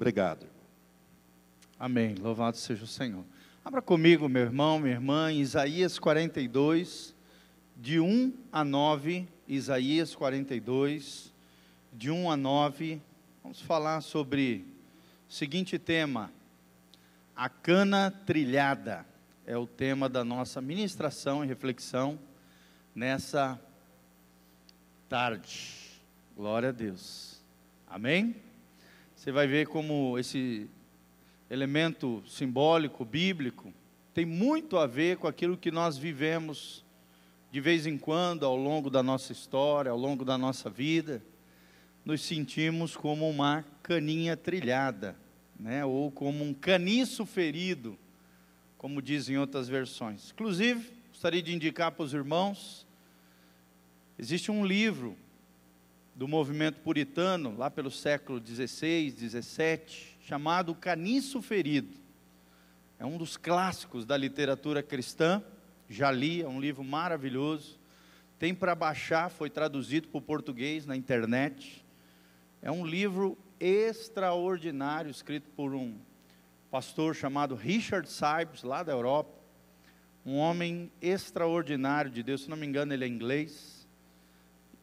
Obrigado. 0.00 0.46
Amém. 1.78 2.14
Louvado 2.14 2.56
seja 2.56 2.84
o 2.84 2.86
Senhor. 2.86 3.22
Abra 3.62 3.82
comigo, 3.82 4.30
meu 4.30 4.44
irmão, 4.44 4.78
minha 4.78 4.94
irmã, 4.94 5.30
Isaías 5.30 5.98
42, 5.98 7.14
de 7.76 8.00
1 8.00 8.32
a 8.50 8.64
9. 8.64 9.28
Isaías 9.46 10.14
42, 10.14 11.30
de 11.92 12.10
1 12.10 12.30
a 12.30 12.34
9. 12.34 12.98
Vamos 13.42 13.60
falar 13.60 14.00
sobre 14.00 14.64
o 15.28 15.32
seguinte 15.34 15.78
tema: 15.78 16.32
a 17.36 17.50
cana 17.50 18.10
trilhada. 18.24 19.04
É 19.44 19.58
o 19.58 19.66
tema 19.66 20.08
da 20.08 20.24
nossa 20.24 20.62
ministração 20.62 21.44
e 21.44 21.46
reflexão 21.46 22.18
nessa 22.94 23.60
tarde. 25.10 26.00
Glória 26.34 26.70
a 26.70 26.72
Deus. 26.72 27.44
Amém? 27.86 28.49
Você 29.20 29.30
vai 29.30 29.46
ver 29.46 29.66
como 29.66 30.18
esse 30.18 30.66
elemento 31.50 32.22
simbólico, 32.26 33.04
bíblico, 33.04 33.70
tem 34.14 34.24
muito 34.24 34.78
a 34.78 34.86
ver 34.86 35.18
com 35.18 35.26
aquilo 35.28 35.58
que 35.58 35.70
nós 35.70 35.98
vivemos 35.98 36.82
de 37.52 37.60
vez 37.60 37.86
em 37.86 37.98
quando 37.98 38.46
ao 38.46 38.56
longo 38.56 38.88
da 38.88 39.02
nossa 39.02 39.30
história, 39.30 39.90
ao 39.90 39.98
longo 39.98 40.24
da 40.24 40.38
nossa 40.38 40.70
vida. 40.70 41.22
Nos 42.02 42.22
sentimos 42.22 42.96
como 42.96 43.28
uma 43.28 43.62
caninha 43.82 44.38
trilhada, 44.38 45.14
né? 45.58 45.84
ou 45.84 46.10
como 46.10 46.42
um 46.42 46.54
caniço 46.54 47.26
ferido, 47.26 47.98
como 48.78 49.02
dizem 49.02 49.36
outras 49.36 49.68
versões. 49.68 50.30
Inclusive, 50.30 50.90
gostaria 51.10 51.42
de 51.42 51.54
indicar 51.54 51.92
para 51.92 52.04
os 52.04 52.14
irmãos, 52.14 52.86
existe 54.18 54.50
um 54.50 54.64
livro 54.64 55.14
do 56.20 56.28
movimento 56.28 56.80
puritano, 56.80 57.56
lá 57.56 57.70
pelo 57.70 57.90
século 57.90 58.46
XVI, 58.46 59.10
XVII, 59.10 60.18
chamado 60.20 60.74
Caniço 60.74 61.40
Ferido. 61.40 61.96
É 62.98 63.06
um 63.06 63.16
dos 63.16 63.38
clássicos 63.38 64.04
da 64.04 64.18
literatura 64.18 64.82
cristã, 64.82 65.42
já 65.88 66.10
li, 66.10 66.42
é 66.42 66.46
um 66.46 66.60
livro 66.60 66.84
maravilhoso. 66.84 67.80
Tem 68.38 68.54
para 68.54 68.74
baixar, 68.74 69.30
foi 69.30 69.48
traduzido 69.48 70.08
para 70.08 70.18
o 70.18 70.20
português 70.20 70.84
na 70.84 70.94
internet. 70.94 71.82
É 72.60 72.70
um 72.70 72.84
livro 72.84 73.38
extraordinário, 73.58 75.10
escrito 75.10 75.48
por 75.56 75.72
um 75.72 75.96
pastor 76.70 77.14
chamado 77.14 77.54
Richard 77.54 78.06
Sibes, 78.06 78.62
lá 78.62 78.82
da 78.82 78.92
Europa. 78.92 79.32
Um 80.26 80.36
homem 80.36 80.92
extraordinário 81.00 82.10
de 82.10 82.22
Deus, 82.22 82.42
se 82.42 82.50
não 82.50 82.58
me 82.58 82.66
engano, 82.66 82.92
ele 82.92 83.06
é 83.06 83.08
inglês 83.08 83.79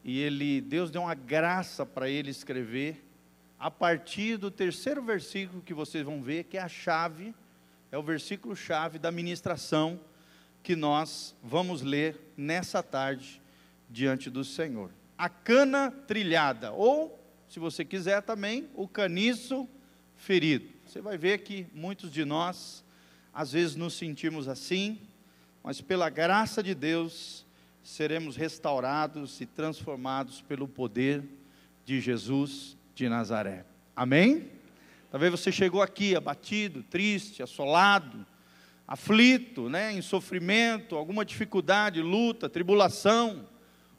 e 0.04 0.18
ele, 0.20 0.60
Deus 0.60 0.90
deu 0.90 1.02
uma 1.02 1.14
graça 1.14 1.84
para 1.84 2.08
ele 2.08 2.30
escrever 2.30 3.04
a 3.58 3.70
partir 3.70 4.36
do 4.36 4.50
terceiro 4.50 5.02
versículo 5.02 5.60
que 5.60 5.74
vocês 5.74 6.04
vão 6.04 6.22
ver, 6.22 6.44
que 6.44 6.56
é 6.56 6.60
a 6.60 6.68
chave, 6.68 7.34
é 7.90 7.98
o 7.98 8.02
versículo 8.02 8.54
chave 8.54 8.98
da 8.98 9.10
ministração 9.10 9.98
que 10.62 10.76
nós 10.76 11.34
vamos 11.42 11.82
ler 11.82 12.32
nessa 12.36 12.82
tarde 12.82 13.42
diante 13.90 14.30
do 14.30 14.44
Senhor. 14.44 14.90
A 15.16 15.28
cana 15.28 15.90
trilhada, 15.90 16.72
ou, 16.72 17.18
se 17.48 17.58
você 17.58 17.84
quiser 17.84 18.22
também, 18.22 18.68
o 18.74 18.86
caniço 18.86 19.68
ferido. 20.14 20.68
Você 20.86 21.00
vai 21.00 21.18
ver 21.18 21.38
que 21.38 21.66
muitos 21.74 22.12
de 22.12 22.24
nós, 22.24 22.84
às 23.32 23.52
vezes, 23.52 23.74
nos 23.74 23.94
sentimos 23.94 24.46
assim, 24.46 25.00
mas 25.62 25.80
pela 25.80 26.08
graça 26.08 26.62
de 26.62 26.74
Deus, 26.74 27.44
seremos 27.82 28.36
restaurados 28.36 29.40
e 29.40 29.46
transformados 29.46 30.42
pelo 30.42 30.68
poder 30.68 31.24
de 31.84 32.00
Jesus 32.00 32.76
de 32.94 33.08
Nazaré. 33.08 33.64
Amém? 33.94 34.50
Talvez 35.10 35.30
você 35.30 35.50
chegou 35.50 35.80
aqui 35.80 36.14
abatido, 36.14 36.82
triste, 36.82 37.42
assolado, 37.42 38.26
aflito, 38.86 39.68
né, 39.68 39.92
em 39.92 40.02
sofrimento, 40.02 40.96
alguma 40.96 41.24
dificuldade, 41.24 42.00
luta, 42.02 42.48
tribulação, 42.48 43.46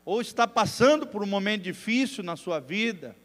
ou 0.05 0.21
está 0.21 0.47
passando 0.47 1.05
por 1.05 1.23
um 1.23 1.27
momento 1.27 1.63
difícil 1.63 2.23
na 2.23 2.35
sua 2.35 2.59
vida, 2.59 3.15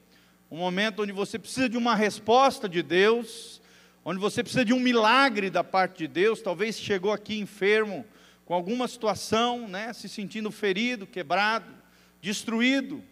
um 0.51 0.59
momento 0.59 1.03
onde 1.03 1.13
você 1.13 1.39
precisa 1.39 1.69
de 1.69 1.77
uma 1.77 1.95
resposta 1.95 2.69
de 2.69 2.83
Deus, 2.83 3.63
onde 4.05 4.21
você 4.21 4.43
precisa 4.43 4.65
de 4.65 4.73
um 4.73 4.79
milagre 4.79 5.49
da 5.49 5.65
parte 5.65 5.99
de 5.99 6.09
Deus, 6.09 6.43
talvez 6.43 6.79
chegou 6.79 7.13
aqui 7.13 7.39
enfermo, 7.39 8.05
com 8.45 8.55
alguma 8.55 8.87
situação, 8.87 9.67
né, 9.67 9.93
se 9.93 10.09
sentindo 10.09 10.51
ferido, 10.51 11.07
quebrado, 11.07 11.73
destruído, 12.21 13.03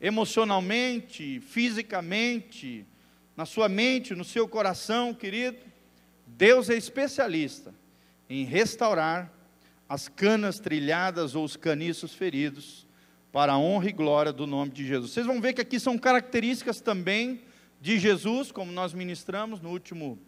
emocionalmente, 0.00 1.40
fisicamente, 1.40 2.86
na 3.36 3.46
sua 3.46 3.68
mente, 3.68 4.14
no 4.14 4.24
seu 4.24 4.46
coração, 4.46 5.14
querido, 5.14 5.58
Deus 6.26 6.68
é 6.68 6.76
especialista 6.76 7.74
em 8.28 8.44
restaurar 8.44 9.32
as 9.88 10.08
canas 10.08 10.58
trilhadas 10.58 11.34
ou 11.34 11.44
os 11.44 11.56
caniços 11.56 12.14
feridos 12.14 12.86
para 13.30 13.52
a 13.52 13.58
honra 13.58 13.88
e 13.88 13.92
glória 13.92 14.32
do 14.32 14.46
nome 14.46 14.70
de 14.70 14.86
Jesus. 14.86 15.12
Vocês 15.12 15.26
vão 15.26 15.40
ver 15.40 15.54
que 15.54 15.60
aqui 15.60 15.80
são 15.80 15.96
características 15.96 16.80
também 16.80 17.42
de 17.80 17.98
Jesus, 17.98 18.52
como 18.52 18.70
nós 18.70 18.92
ministramos 18.92 19.60
no 19.60 19.70
último 19.70 20.18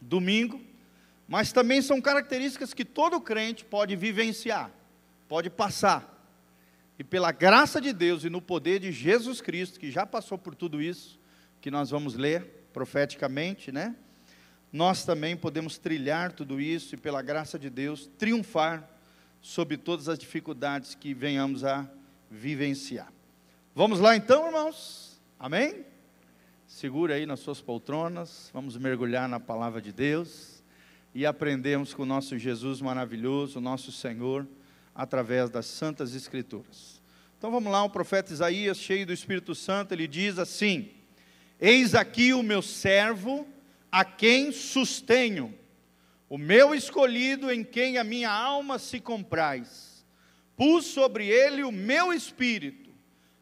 domingo 0.00 0.60
mas 1.26 1.52
também 1.52 1.80
são 1.80 2.00
características 2.00 2.74
que 2.74 2.84
todo 2.84 3.20
crente 3.20 3.64
pode 3.64 3.96
vivenciar, 3.96 4.70
pode 5.28 5.48
passar. 5.48 6.08
E 6.98 7.04
pela 7.04 7.32
graça 7.32 7.80
de 7.80 7.92
Deus 7.92 8.24
e 8.24 8.30
no 8.30 8.40
poder 8.42 8.78
de 8.78 8.92
Jesus 8.92 9.40
Cristo, 9.40 9.80
que 9.80 9.90
já 9.90 10.04
passou 10.04 10.36
por 10.36 10.54
tudo 10.54 10.80
isso, 10.80 11.18
que 11.60 11.70
nós 11.70 11.90
vamos 11.90 12.14
ler 12.14 12.66
profeticamente, 12.72 13.72
né? 13.72 13.96
Nós 14.72 15.04
também 15.04 15.36
podemos 15.36 15.78
trilhar 15.78 16.32
tudo 16.32 16.60
isso 16.60 16.94
e 16.94 16.98
pela 16.98 17.20
graça 17.20 17.58
de 17.58 17.68
Deus 17.68 18.10
triunfar 18.18 18.88
sobre 19.40 19.76
todas 19.76 20.08
as 20.08 20.18
dificuldades 20.18 20.94
que 20.94 21.12
venhamos 21.12 21.64
a 21.64 21.88
vivenciar. 22.30 23.12
Vamos 23.74 24.00
lá 24.00 24.16
então, 24.16 24.46
irmãos? 24.46 25.20
Amém? 25.38 25.84
Segura 26.66 27.14
aí 27.16 27.26
nas 27.26 27.40
suas 27.40 27.60
poltronas, 27.60 28.50
vamos 28.52 28.76
mergulhar 28.78 29.28
na 29.28 29.38
palavra 29.38 29.80
de 29.82 29.92
Deus 29.92 30.61
e 31.14 31.26
aprendemos 31.26 31.92
com 31.92 32.02
o 32.02 32.06
nosso 32.06 32.38
Jesus 32.38 32.80
maravilhoso, 32.80 33.58
o 33.58 33.62
nosso 33.62 33.92
Senhor, 33.92 34.46
através 34.94 35.50
das 35.50 35.66
Santas 35.66 36.14
Escrituras. 36.14 37.00
Então 37.38 37.50
vamos 37.50 37.72
lá, 37.72 37.82
o 37.82 37.90
profeta 37.90 38.32
Isaías, 38.32 38.78
cheio 38.78 39.06
do 39.06 39.12
Espírito 39.12 39.54
Santo, 39.54 39.92
ele 39.92 40.06
diz 40.06 40.38
assim: 40.38 40.90
Eis 41.60 41.94
aqui 41.94 42.32
o 42.32 42.42
meu 42.42 42.62
servo, 42.62 43.46
a 43.90 44.04
quem 44.04 44.52
sustenho, 44.52 45.54
o 46.28 46.38
meu 46.38 46.74
escolhido, 46.74 47.50
em 47.50 47.62
quem 47.62 47.98
a 47.98 48.04
minha 48.04 48.30
alma 48.30 48.78
se 48.78 49.00
compraz. 49.00 50.04
Pus 50.56 50.86
sobre 50.86 51.26
ele 51.26 51.62
o 51.62 51.72
meu 51.72 52.12
espírito, 52.12 52.90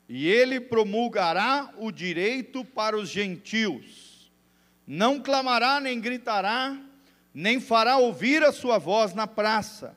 e 0.09 0.27
ele 0.27 0.59
promulgará 0.59 1.73
o 1.77 1.93
direito 1.93 2.65
para 2.65 2.97
os 2.97 3.09
gentios. 3.09 4.33
Não 4.87 5.21
clamará 5.21 5.79
nem 5.79 6.01
gritará, 6.01 6.77
nem 7.35 7.61
fará 7.61 7.97
ouvir 7.97 8.43
a 8.43 8.53
sua 8.53 8.79
voz 8.79 9.15
na 9.15 9.27
praça, 9.27 9.97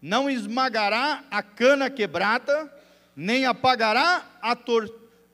não 0.00 0.30
esmagará 0.30 1.24
a 1.30 1.42
cana 1.42 1.90
quebrada, 1.90 2.72
nem 3.14 3.44
apagará 3.44 4.24
a 4.40 4.56
tor 4.56 4.88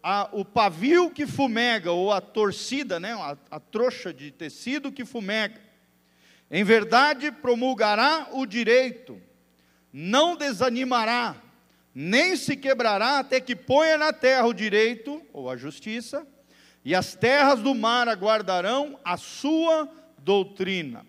a, 0.09 0.29
o 0.31 0.45
pavio 0.45 1.11
que 1.11 1.27
fumega, 1.27 1.91
ou 1.91 2.13
a 2.13 2.21
torcida, 2.21 3.01
né, 3.01 3.13
a, 3.13 3.37
a 3.51 3.59
trouxa 3.59 4.15
de 4.15 4.31
tecido 4.31 4.93
que 4.93 5.05
fumega. 5.05 5.61
Em 6.49 6.63
verdade, 6.63 7.33
promulgará 7.33 8.29
o 8.31 8.47
direito, 8.47 9.21
não 9.93 10.37
desanimará, 10.37 11.35
nem 11.93 12.37
se 12.37 12.57
quebrará 12.57 13.19
até 13.19 13.41
que 13.41 13.57
ponha 13.57 13.99
na 13.99 14.13
terra 14.13 14.47
o 14.47 14.55
direito, 14.55 15.21
ou 15.33 15.51
a 15.51 15.57
justiça, 15.57 16.25
e 16.85 16.95
as 16.95 17.17
terras 17.17 17.61
do 17.61 17.75
mar 17.75 18.09
aguardarão 18.09 18.97
a 19.05 19.17
sua 19.17 19.89
doutrina. 20.19 21.05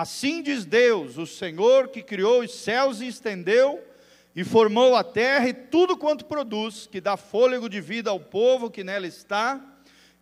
Assim 0.00 0.42
diz 0.42 0.64
Deus, 0.64 1.18
o 1.18 1.26
Senhor 1.26 1.88
que 1.88 2.04
criou 2.04 2.42
os 2.42 2.54
céus 2.54 3.00
e 3.00 3.08
estendeu, 3.08 3.84
e 4.32 4.44
formou 4.44 4.94
a 4.94 5.02
terra 5.02 5.48
e 5.48 5.52
tudo 5.52 5.96
quanto 5.96 6.24
produz, 6.24 6.86
que 6.86 7.00
dá 7.00 7.16
fôlego 7.16 7.68
de 7.68 7.80
vida 7.80 8.08
ao 8.08 8.20
povo 8.20 8.70
que 8.70 8.84
nela 8.84 9.08
está, 9.08 9.60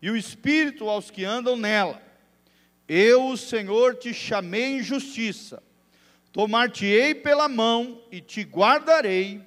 e 0.00 0.08
o 0.08 0.16
espírito 0.16 0.88
aos 0.88 1.10
que 1.10 1.26
andam 1.26 1.58
nela. 1.58 2.00
Eu, 2.88 3.26
o 3.26 3.36
Senhor, 3.36 3.96
te 3.96 4.14
chamei 4.14 4.78
em 4.78 4.82
justiça, 4.82 5.62
tomar-te-ei 6.32 7.14
pela 7.14 7.46
mão 7.46 8.00
e 8.10 8.22
te 8.22 8.44
guardarei, 8.44 9.42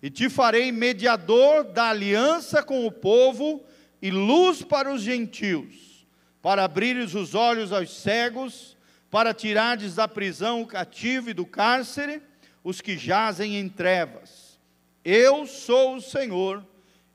e 0.00 0.08
te 0.08 0.30
farei 0.30 0.70
mediador 0.70 1.64
da 1.64 1.88
aliança 1.88 2.62
com 2.62 2.86
o 2.86 2.92
povo 2.92 3.60
e 4.00 4.08
luz 4.08 4.62
para 4.62 4.94
os 4.94 5.02
gentios, 5.02 6.06
para 6.40 6.62
abrires 6.62 7.12
os 7.16 7.34
olhos 7.34 7.72
aos 7.72 7.90
cegos 7.90 8.74
para 9.14 9.32
tirardes 9.32 9.94
da 9.94 10.08
prisão 10.08 10.60
o 10.60 10.66
cativo 10.66 11.30
e 11.30 11.32
do 11.32 11.46
cárcere 11.46 12.20
os 12.64 12.80
que 12.80 12.98
jazem 12.98 13.54
em 13.54 13.68
trevas. 13.68 14.58
Eu 15.04 15.46
sou 15.46 15.94
o 15.94 16.00
Senhor, 16.00 16.66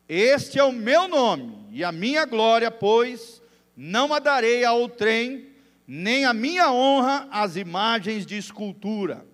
este 0.07 0.57
é 0.57 0.63
o 0.63 0.71
meu 0.71 1.09
nome, 1.09 1.67
e 1.69 1.83
a 1.83 1.91
minha 1.91 2.25
glória, 2.25 2.71
pois, 2.71 3.41
não 3.75 4.13
a 4.13 4.19
darei 4.19 4.63
ao 4.63 4.87
trem, 4.87 5.47
nem 5.85 6.23
a 6.23 6.33
minha 6.33 6.71
honra 6.71 7.27
às 7.29 7.57
imagens 7.57 8.25
de 8.25 8.37
escultura. 8.37 9.25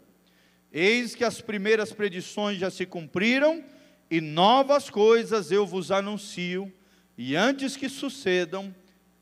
Eis 0.71 1.13
que 1.13 1.23
as 1.23 1.39
primeiras 1.41 1.93
predições 1.93 2.57
já 2.57 2.71
se 2.71 2.87
cumpriram, 2.87 3.63
e 4.09 4.19
novas 4.19 4.89
coisas 4.89 5.51
eu 5.51 5.67
vos 5.67 5.91
anuncio, 5.91 6.73
e 7.15 7.35
antes 7.35 7.77
que 7.77 7.87
sucedam, 7.87 8.73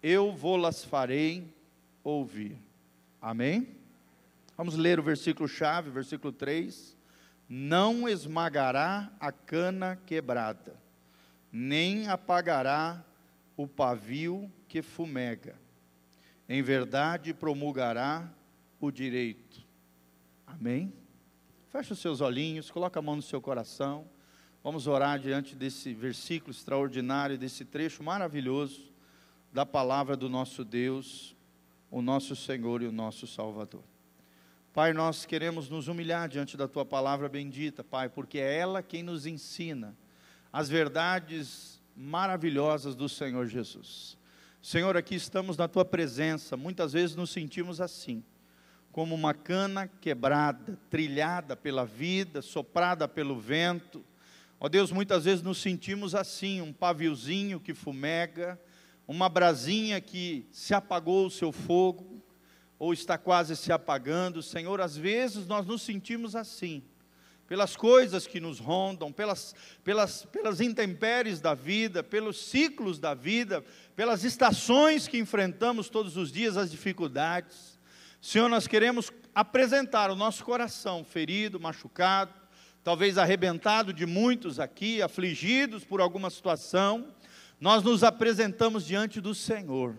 eu 0.01 0.31
vou-las 0.31 0.85
farei 0.85 1.53
ouvir. 2.05 2.57
Amém? 3.23 3.69
Vamos 4.57 4.75
ler 4.75 4.99
o 4.99 5.03
versículo 5.03 5.47
chave, 5.47 5.89
versículo 5.89 6.33
3. 6.33 6.97
Não 7.47 8.09
esmagará 8.09 9.09
a 9.17 9.31
cana 9.31 9.97
quebrada, 10.05 10.75
nem 11.49 12.09
apagará 12.09 13.01
o 13.55 13.65
pavio 13.65 14.51
que 14.67 14.81
fumega. 14.81 15.55
Em 16.49 16.61
verdade 16.61 17.33
promulgará 17.33 18.29
o 18.77 18.91
direito. 18.91 19.65
Amém? 20.45 20.91
Feche 21.69 21.93
os 21.93 21.99
seus 21.99 22.19
olhinhos, 22.19 22.69
coloca 22.69 22.99
a 22.99 23.01
mão 23.01 23.15
no 23.15 23.21
seu 23.21 23.39
coração. 23.39 24.05
Vamos 24.61 24.85
orar 24.85 25.17
diante 25.17 25.55
desse 25.55 25.93
versículo 25.93 26.51
extraordinário, 26.51 27.37
desse 27.37 27.63
trecho 27.63 28.03
maravilhoso 28.03 28.91
da 29.49 29.65
palavra 29.65 30.17
do 30.17 30.27
nosso 30.27 30.65
Deus, 30.65 31.37
o 31.93 32.01
nosso 32.01 32.35
Senhor 32.35 32.81
e 32.81 32.87
o 32.87 32.91
nosso 32.91 33.27
Salvador. 33.27 33.83
Pai, 34.73 34.93
nós 34.93 35.27
queremos 35.27 35.69
nos 35.69 35.87
humilhar 35.87 36.27
diante 36.27 36.57
da 36.57 36.67
tua 36.67 36.83
palavra 36.83 37.29
bendita, 37.29 37.83
Pai, 37.83 38.09
porque 38.09 38.39
é 38.39 38.57
ela 38.57 38.81
quem 38.81 39.03
nos 39.03 39.27
ensina 39.27 39.95
as 40.51 40.67
verdades 40.67 41.79
maravilhosas 41.95 42.95
do 42.95 43.07
Senhor 43.07 43.45
Jesus. 43.45 44.17
Senhor, 44.59 44.97
aqui 44.97 45.13
estamos 45.13 45.55
na 45.55 45.67
tua 45.67 45.85
presença, 45.85 46.57
muitas 46.57 46.93
vezes 46.93 47.15
nos 47.15 47.29
sentimos 47.29 47.79
assim, 47.79 48.23
como 48.91 49.13
uma 49.13 49.35
cana 49.35 49.87
quebrada, 49.87 50.79
trilhada 50.89 51.55
pela 51.55 51.85
vida, 51.85 52.41
soprada 52.41 53.07
pelo 53.07 53.39
vento. 53.39 54.03
Ó 54.59 54.67
Deus, 54.67 54.91
muitas 54.91 55.25
vezes 55.25 55.43
nos 55.43 55.59
sentimos 55.59 56.15
assim, 56.15 56.59
um 56.59 56.73
paviozinho 56.73 57.59
que 57.59 57.75
fumega, 57.75 58.59
uma 59.07 59.27
brasinha 59.29 59.99
que 59.99 60.47
se 60.51 60.73
apagou 60.73 61.27
o 61.27 61.31
seu 61.31 61.51
fogo, 61.51 62.23
ou 62.79 62.93
está 62.93 63.17
quase 63.17 63.55
se 63.55 63.71
apagando. 63.71 64.41
Senhor, 64.41 64.81
às 64.81 64.97
vezes 64.97 65.47
nós 65.47 65.65
nos 65.65 65.81
sentimos 65.81 66.35
assim, 66.35 66.83
pelas 67.47 67.75
coisas 67.75 68.25
que 68.25 68.39
nos 68.39 68.59
rondam, 68.59 69.11
pelas, 69.11 69.55
pelas, 69.83 70.25
pelas 70.25 70.59
intempéries 70.59 71.39
da 71.39 71.53
vida, 71.53 72.03
pelos 72.03 72.37
ciclos 72.37 72.99
da 72.99 73.13
vida, 73.13 73.63
pelas 73.95 74.23
estações 74.23 75.07
que 75.07 75.17
enfrentamos 75.17 75.89
todos 75.89 76.17
os 76.17 76.31
dias, 76.31 76.57
as 76.57 76.71
dificuldades. 76.71 77.79
Senhor, 78.21 78.49
nós 78.49 78.67
queremos 78.67 79.11
apresentar 79.35 80.09
o 80.09 80.15
nosso 80.15 80.43
coração 80.43 81.03
ferido, 81.03 81.59
machucado, 81.59 82.33
talvez 82.83 83.17
arrebentado 83.17 83.93
de 83.93 84.05
muitos 84.05 84.59
aqui, 84.59 85.01
afligidos 85.01 85.83
por 85.83 86.01
alguma 86.01 86.29
situação. 86.29 87.13
Nós 87.63 87.81
nos 87.81 88.03
apresentamos 88.03 88.85
diante 88.85 89.21
do 89.21 89.33
Senhor 89.33 89.95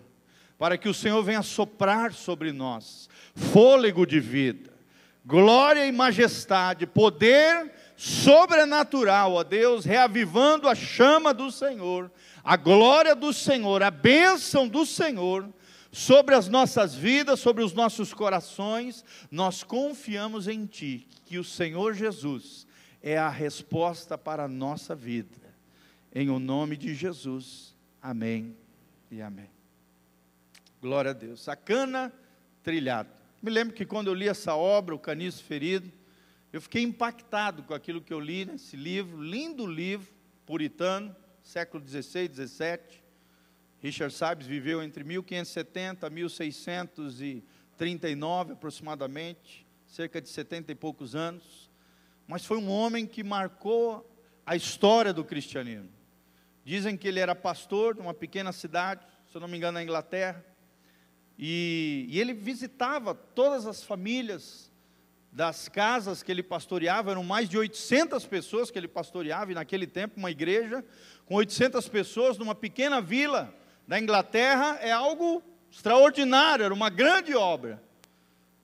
para 0.55 0.77
que 0.77 0.87
o 0.87 0.93
Senhor 0.93 1.23
venha 1.23 1.41
soprar 1.41 2.13
sobre 2.13 2.51
nós 2.51 3.09
fôlego 3.33 4.05
de 4.05 4.19
vida, 4.19 4.71
glória 5.25 5.83
e 5.87 5.91
majestade, 5.91 6.85
poder 6.85 7.73
sobrenatural, 7.97 9.33
ó 9.33 9.43
Deus, 9.43 9.83
reavivando 9.83 10.69
a 10.69 10.75
chama 10.75 11.33
do 11.33 11.49
Senhor, 11.49 12.11
a 12.43 12.55
glória 12.55 13.15
do 13.15 13.33
Senhor, 13.33 13.81
a 13.81 13.89
bênção 13.89 14.67
do 14.67 14.85
Senhor 14.85 15.49
sobre 15.91 16.35
as 16.35 16.47
nossas 16.47 16.93
vidas, 16.93 17.39
sobre 17.39 17.63
os 17.63 17.73
nossos 17.73 18.13
corações, 18.13 19.03
nós 19.31 19.63
confiamos 19.63 20.47
em 20.47 20.67
Ti, 20.67 21.07
que 21.25 21.39
o 21.39 21.43
Senhor 21.43 21.95
Jesus 21.95 22.67
é 23.01 23.17
a 23.17 23.27
resposta 23.27 24.15
para 24.19 24.43
a 24.43 24.47
nossa 24.47 24.93
vida. 24.93 25.44
Em 26.17 26.29
o 26.29 26.39
nome 26.39 26.77
de 26.77 26.95
Jesus. 26.95 27.75
Amém 28.01 28.55
e 29.11 29.21
amém. 29.21 29.49
Glória 30.81 31.11
a 31.11 31.13
Deus. 31.13 31.49
A 31.49 31.57
cana 31.57 32.09
trilhada. 32.63 33.11
Me 33.41 33.51
lembro 33.51 33.75
que 33.75 33.85
quando 33.85 34.07
eu 34.07 34.13
li 34.13 34.29
essa 34.29 34.55
obra, 34.55 34.95
O 34.95 34.99
Caniço 34.99 35.43
Ferido, 35.43 35.91
eu 36.53 36.61
fiquei 36.61 36.83
impactado 36.83 37.63
com 37.63 37.73
aquilo 37.73 38.01
que 38.01 38.13
eu 38.13 38.19
li 38.21 38.45
nesse 38.45 38.77
livro, 38.77 39.21
lindo 39.21 39.67
livro, 39.67 40.07
puritano, 40.45 41.13
século 41.43 41.85
XVI, 41.85 42.31
XVII. 42.33 43.03
Richard 43.81 44.13
Sabes 44.13 44.47
viveu 44.47 44.81
entre 44.81 45.03
1570 45.03 46.07
e 46.07 46.09
1639 46.11 48.53
aproximadamente, 48.53 49.67
cerca 49.85 50.21
de 50.21 50.29
70 50.29 50.71
e 50.71 50.75
poucos 50.75 51.13
anos. 51.13 51.69
Mas 52.25 52.45
foi 52.45 52.57
um 52.57 52.69
homem 52.69 53.05
que 53.05 53.21
marcou 53.21 54.09
a 54.45 54.55
história 54.55 55.11
do 55.11 55.25
cristianismo. 55.25 55.94
Dizem 56.65 56.97
que 56.97 57.07
ele 57.07 57.19
era 57.19 57.35
pastor 57.35 57.93
de 57.93 58.01
uma 58.01 58.13
pequena 58.13 58.51
cidade, 58.51 59.05
se 59.29 59.37
eu 59.37 59.39
não 59.39 59.47
me 59.47 59.55
engano, 59.55 59.73
na 59.73 59.83
Inglaterra. 59.83 60.43
E, 61.37 62.07
e, 62.09 62.19
ele 62.19 62.33
visitava 62.33 63.13
todas 63.13 63.67
as 63.67 63.83
famílias 63.83 64.71
das 65.31 65.69
casas 65.69 66.23
que 66.23 66.31
ele 66.31 66.41
pastoreava, 66.41 67.11
eram 67.11 67.23
mais 67.23 67.47
de 67.47 67.55
800 67.55 68.25
pessoas 68.25 68.71
que 68.71 68.79
ele 68.79 68.87
pastoreava, 68.87 69.51
e 69.51 69.55
naquele 69.55 69.85
tempo 69.85 70.17
uma 70.17 70.31
igreja 70.31 70.83
com 71.27 71.35
800 71.35 71.87
pessoas 71.87 72.37
numa 72.37 72.55
pequena 72.55 72.99
vila 72.99 73.53
da 73.87 73.99
Inglaterra 73.99 74.79
é 74.81 74.91
algo 74.91 75.43
extraordinário, 75.69 76.65
era 76.65 76.73
uma 76.73 76.89
grande 76.89 77.35
obra. 77.35 77.83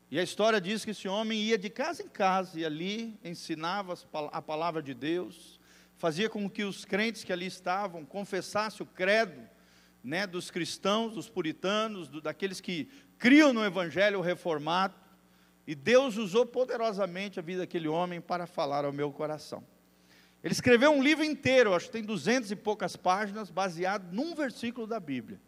E 0.10 0.18
a 0.18 0.24
história 0.24 0.60
diz 0.60 0.84
que 0.84 0.92
esse 0.92 1.08
homem 1.08 1.40
ia 1.40 1.58
de 1.58 1.70
casa 1.70 2.02
em 2.02 2.08
casa 2.08 2.60
e 2.60 2.66
ali 2.66 3.20
ensinava 3.24 3.94
a 4.32 4.42
palavra 4.42 4.82
de 4.82 4.94
Deus, 4.94 5.61
fazia 6.02 6.28
com 6.28 6.50
que 6.50 6.64
os 6.64 6.84
crentes 6.84 7.24
que 7.24 7.32
ali 7.32 7.46
estavam 7.46 8.04
confessassem 8.04 8.82
o 8.82 8.88
credo 8.88 9.48
né, 10.04 10.26
dos 10.26 10.50
cristãos, 10.50 11.14
dos 11.14 11.30
puritanos, 11.30 12.10
do, 12.10 12.20
daqueles 12.20 12.60
que 12.60 12.90
criam 13.20 13.54
no 13.54 13.64
Evangelho 13.64 14.20
reformado, 14.20 14.96
e 15.68 15.76
Deus 15.76 16.18
usou 16.18 16.44
poderosamente 16.44 17.38
a 17.38 17.44
vida 17.44 17.62
daquele 17.62 17.88
homem 17.88 18.20
para 18.20 18.48
falar 18.48 18.84
ao 18.84 18.92
meu 18.92 19.12
coração. 19.12 19.64
Ele 20.44 20.54
escreveu 20.54 20.90
um 20.90 21.04
livro 21.04 21.24
inteiro, 21.24 21.76
acho 21.76 21.86
que 21.86 21.92
tem 21.92 22.04
duzentas 22.04 22.50
e 22.50 22.56
poucas 22.56 22.96
páginas, 22.96 23.52
baseado 23.52 24.12
num 24.12 24.34
versículo 24.34 24.88
da 24.88 25.00
Bíblia, 25.00 25.40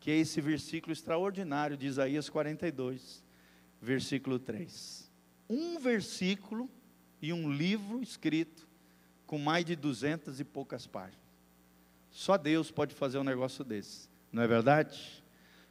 que 0.00 0.10
é 0.10 0.16
esse 0.16 0.40
versículo 0.40 0.94
extraordinário 0.94 1.76
de 1.76 1.86
Isaías 1.86 2.30
42, 2.30 3.22
versículo 3.78 4.38
3. 4.38 5.12
Um 5.50 5.78
versículo 5.78 6.66
e 7.20 7.30
um 7.30 7.52
livro 7.52 8.02
escrito 8.02 8.69
com 9.30 9.38
mais 9.38 9.64
de 9.64 9.76
duzentas 9.76 10.40
e 10.40 10.44
poucas 10.44 10.88
páginas. 10.88 11.22
Só 12.10 12.36
Deus 12.36 12.72
pode 12.72 12.96
fazer 12.96 13.16
um 13.16 13.22
negócio 13.22 13.62
desse, 13.62 14.08
não 14.32 14.42
é 14.42 14.46
verdade? 14.48 15.22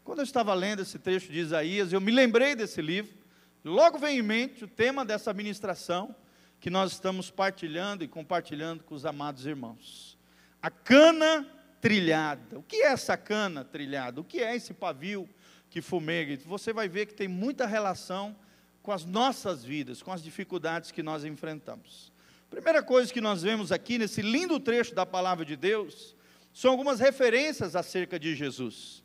Quando 0.02 0.20
eu 0.20 0.24
estava 0.24 0.54
lendo 0.54 0.82
esse 0.82 0.98
trecho 0.98 1.30
de 1.30 1.40
Isaías, 1.40 1.92
eu 1.92 2.00
me 2.00 2.10
lembrei 2.10 2.56
desse 2.56 2.82
livro, 2.82 3.14
logo 3.62 4.00
vem 4.00 4.20
em 4.20 4.22
mente 4.22 4.64
o 4.64 4.68
tema 4.70 5.04
dessa 5.04 5.34
ministração 5.34 6.16
que 6.58 6.70
nós 6.70 6.94
estamos 6.94 7.30
partilhando 7.30 8.02
e 8.02 8.08
compartilhando 8.08 8.82
com 8.86 8.96
os 8.96 9.06
amados 9.06 9.46
irmãos. 9.46 10.18
A 10.62 10.72
cana 10.72 11.46
trilhada. 11.82 12.60
O 12.60 12.64
que 12.64 12.78
é 12.78 12.94
essa 12.94 13.18
cana 13.18 13.66
trilhada? 13.66 14.22
O 14.22 14.24
que 14.24 14.40
é 14.40 14.56
esse 14.56 14.74
pavio 14.74 15.28
que 15.70 15.82
fumega? 15.82 16.34
Você 16.46 16.72
vai 16.72 16.88
ver 16.88 17.08
que 17.08 17.14
tem 17.14 17.28
muita 17.28 17.68
relação 17.68 18.34
com 18.82 18.94
as 18.94 19.04
nossas 19.04 19.66
vidas, 19.66 20.02
com 20.02 20.14
as 20.14 20.24
dificuldades 20.24 20.92
que 20.92 21.04
nós 21.04 21.26
enfrentamos. 21.26 22.10
Primeira 22.50 22.82
coisa 22.82 23.14
que 23.14 23.22
nós 23.22 23.44
vemos 23.44 23.72
aqui 23.72 24.00
nesse 24.00 24.22
lindo 24.22 24.60
trecho 24.60 24.96
da 24.96 25.06
palavra 25.06 25.46
de 25.46 25.56
Deus 25.56 26.16
são 26.52 26.72
algumas 26.72 27.00
referências 27.00 27.76
acerca 27.76 28.20
de 28.20 28.36
Jesus 28.36 29.04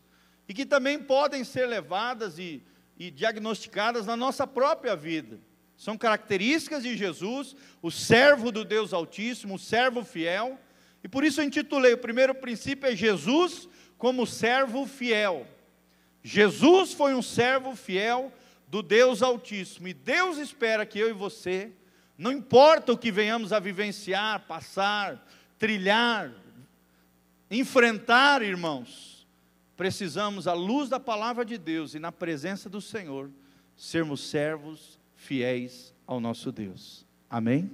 e 0.48 0.54
que 0.54 0.64
também 0.64 0.98
podem 0.98 1.44
ser 1.44 1.66
levadas 1.66 2.38
e, 2.38 2.62
e 2.98 3.10
diagnosticadas 3.10 4.06
na 4.06 4.16
nossa 4.16 4.46
própria 4.46 4.96
vida. 4.96 5.38
São 5.76 5.98
características 5.98 6.82
de 6.82 6.96
Jesus, 6.96 7.54
o 7.82 7.90
servo 7.90 8.50
do 8.50 8.64
Deus 8.64 8.92
Altíssimo, 8.92 9.56
o 9.56 9.58
servo 9.58 10.04
fiel, 10.04 10.58
e 11.02 11.08
por 11.08 11.22
isso 11.24 11.40
eu 11.40 11.44
intitulei: 11.44 11.92
o 11.92 11.98
primeiro 11.98 12.34
princípio 12.34 12.88
é 12.88 12.96
Jesus 12.96 13.68
como 13.98 14.26
servo 14.26 14.86
fiel. 14.86 15.46
Jesus 16.22 16.94
foi 16.94 17.14
um 17.14 17.20
servo 17.20 17.76
fiel 17.76 18.32
do 18.68 18.82
Deus 18.82 19.22
Altíssimo, 19.22 19.88
e 19.88 19.92
Deus 19.92 20.38
espera 20.38 20.86
que 20.86 20.98
eu 20.98 21.10
e 21.10 21.12
você, 21.12 21.72
não 22.16 22.30
importa 22.30 22.92
o 22.92 22.98
que 22.98 23.10
venhamos 23.10 23.52
a 23.52 23.58
vivenciar, 23.58 24.46
passar, 24.46 25.26
trilhar, 25.58 26.32
enfrentar, 27.50 28.42
irmãos, 28.42 29.26
precisamos, 29.76 30.46
à 30.46 30.52
luz 30.52 30.88
da 30.88 31.00
palavra 31.00 31.44
de 31.44 31.58
Deus 31.58 31.94
e 31.94 31.98
na 31.98 32.12
presença 32.12 32.68
do 32.68 32.80
Senhor, 32.80 33.30
sermos 33.76 34.28
servos 34.28 34.98
fiéis 35.14 35.92
ao 36.06 36.20
nosso 36.20 36.52
Deus. 36.52 37.04
Amém? 37.28 37.70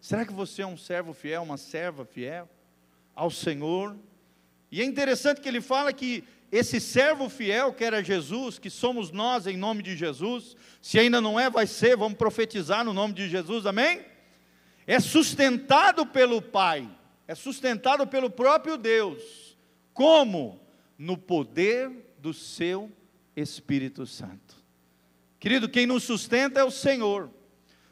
Será 0.00 0.26
que 0.26 0.32
você 0.32 0.62
é 0.62 0.66
um 0.66 0.76
servo 0.76 1.12
fiel, 1.12 1.42
uma 1.42 1.56
serva 1.56 2.04
fiel 2.04 2.48
ao 3.14 3.30
Senhor? 3.30 3.96
E 4.70 4.80
é 4.80 4.84
interessante 4.84 5.40
que 5.40 5.48
ele 5.48 5.60
fala 5.60 5.92
que 5.92 6.24
esse 6.52 6.78
servo 6.78 7.30
fiel 7.30 7.72
que 7.72 7.82
era 7.82 8.04
Jesus, 8.04 8.58
que 8.58 8.68
somos 8.68 9.10
nós 9.10 9.46
em 9.46 9.56
nome 9.56 9.82
de 9.82 9.96
Jesus, 9.96 10.54
se 10.82 10.98
ainda 10.98 11.18
não 11.18 11.40
é, 11.40 11.48
vai 11.48 11.66
ser, 11.66 11.96
vamos 11.96 12.18
profetizar 12.18 12.84
no 12.84 12.92
nome 12.92 13.14
de 13.14 13.26
Jesus, 13.26 13.64
amém? 13.64 14.04
É 14.86 15.00
sustentado 15.00 16.04
pelo 16.04 16.42
Pai, 16.42 16.86
é 17.26 17.34
sustentado 17.34 18.06
pelo 18.06 18.28
próprio 18.28 18.76
Deus. 18.76 19.56
Como? 19.94 20.60
No 20.98 21.16
poder 21.16 21.90
do 22.18 22.34
seu 22.34 22.92
Espírito 23.34 24.04
Santo. 24.04 24.62
Querido, 25.40 25.70
quem 25.70 25.86
nos 25.86 26.04
sustenta 26.04 26.60
é 26.60 26.64
o 26.64 26.70
Senhor. 26.70 27.30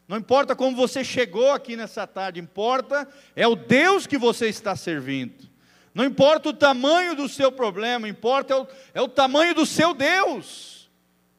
Não 0.06 0.18
importa 0.18 0.54
como 0.54 0.76
você 0.76 1.02
chegou 1.02 1.50
aqui 1.52 1.76
nessa 1.76 2.06
tarde, 2.06 2.38
importa 2.38 3.08
é 3.34 3.48
o 3.48 3.56
Deus 3.56 4.06
que 4.06 4.18
você 4.18 4.48
está 4.48 4.76
servindo. 4.76 5.49
Não 5.94 6.04
importa 6.04 6.50
o 6.50 6.52
tamanho 6.52 7.16
do 7.16 7.28
seu 7.28 7.50
problema, 7.50 8.08
importa 8.08 8.54
é 8.54 8.56
o, 8.56 8.68
é 8.94 9.02
o 9.02 9.08
tamanho 9.08 9.54
do 9.54 9.66
seu 9.66 9.92
Deus, 9.92 10.88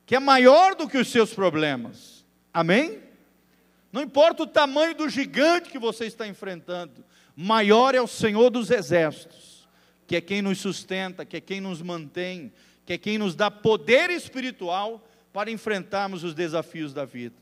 que 0.05 0.15
é 0.15 0.20
maior 0.20 0.75
do 0.75 0.88
que 0.88 0.98
os 0.98 1.08
seus 1.08 1.34
problemas. 1.34 2.25
Amém? 2.53 3.00
Não 3.91 4.01
importa 4.01 4.43
o 4.43 4.48
tamanho 4.48 4.96
do 4.96 5.10
gigante 5.10 5.70
que 5.70 5.79
você 5.79 6.05
está 6.05 6.27
enfrentando, 6.27 7.03
maior 7.36 7.96
é 7.96 8.01
o 8.01 8.08
Senhor 8.08 8.50
dos 8.50 8.72
exércitos, 8.72 9.67
que 10.05 10.15
é 10.15 10.22
quem 10.22 10.41
nos 10.41 10.60
sustenta, 10.60 11.25
que 11.25 11.38
é 11.38 11.41
quem 11.41 11.62
nos 11.62 11.81
mantém, 11.81 12.51
que 12.86 12.93
é 12.93 12.98
quem 12.98 13.17
nos 13.17 13.36
dá 13.36 13.50
poder 13.50 14.10
espiritual 14.10 15.05
para 15.31 15.50
enfrentarmos 15.50 16.24
os 16.24 16.34
desafios 16.34 16.93
da 16.93 17.05
vida. 17.05 17.36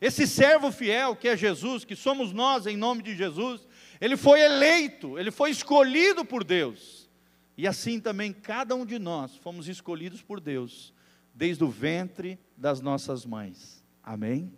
Esse 0.00 0.26
servo 0.26 0.70
fiel, 0.70 1.16
que 1.16 1.28
é 1.28 1.36
Jesus, 1.36 1.84
que 1.84 1.96
somos 1.96 2.32
nós 2.32 2.66
em 2.66 2.76
nome 2.76 3.02
de 3.02 3.14
Jesus, 3.14 3.66
ele 4.04 4.18
foi 4.18 4.42
eleito, 4.42 5.18
ele 5.18 5.30
foi 5.30 5.48
escolhido 5.48 6.26
por 6.26 6.44
Deus. 6.44 7.08
E 7.56 7.66
assim 7.66 7.98
também 7.98 8.34
cada 8.34 8.74
um 8.74 8.84
de 8.84 8.98
nós 8.98 9.34
fomos 9.36 9.66
escolhidos 9.66 10.20
por 10.20 10.40
Deus, 10.40 10.92
desde 11.32 11.64
o 11.64 11.70
ventre 11.70 12.38
das 12.54 12.82
nossas 12.82 13.24
mães. 13.24 13.82
Amém? 14.02 14.52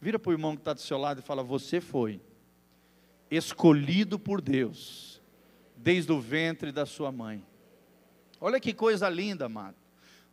Vira 0.00 0.18
para 0.18 0.30
o 0.30 0.32
irmão 0.32 0.54
que 0.54 0.62
está 0.62 0.72
do 0.72 0.80
seu 0.80 0.96
lado 0.96 1.20
e 1.20 1.22
fala: 1.22 1.42
Você 1.42 1.82
foi 1.82 2.18
escolhido 3.30 4.18
por 4.18 4.40
Deus, 4.40 5.20
desde 5.76 6.10
o 6.10 6.18
ventre 6.18 6.72
da 6.72 6.86
sua 6.86 7.12
mãe. 7.12 7.44
Olha 8.40 8.58
que 8.58 8.72
coisa 8.72 9.06
linda, 9.10 9.44
amado. 9.44 9.76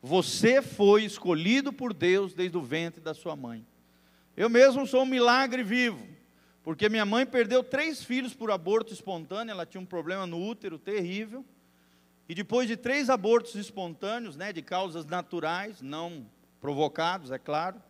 Você 0.02 0.62
foi 0.62 1.04
escolhido 1.04 1.74
por 1.74 1.94
Deus 1.94 2.34
desde 2.34 2.58
o 2.58 2.62
ventre 2.62 3.02
da 3.02 3.14
sua 3.14 3.36
mãe. 3.36 3.68
Eu 4.38 4.50
mesmo 4.50 4.88
sou 4.88 5.04
um 5.04 5.08
milagre 5.08 5.62
vivo. 5.62 6.08
Porque 6.64 6.88
minha 6.88 7.06
mãe 7.06 7.26
perdeu 7.26 7.62
três 7.62 8.04
filhos 8.04 8.34
por 8.34 8.50
aborto 8.50 8.94
espontâneo, 8.94 9.52
ela 9.52 9.66
tinha 9.66 9.82
um 9.82 9.86
problema 9.86 10.26
no 10.26 10.42
útero 10.42 10.80
terrível. 10.80 11.46
E 12.28 12.34
depois 12.34 12.68
de 12.70 12.78
três 12.78 13.10
abortos 13.10 13.56
espontâneos, 13.56 14.38
né, 14.38 14.54
de 14.54 14.62
causas 14.62 15.06
naturais, 15.06 15.82
não 15.82 16.26
provocados, 16.62 17.32
é 17.32 17.38
claro. 17.38 17.82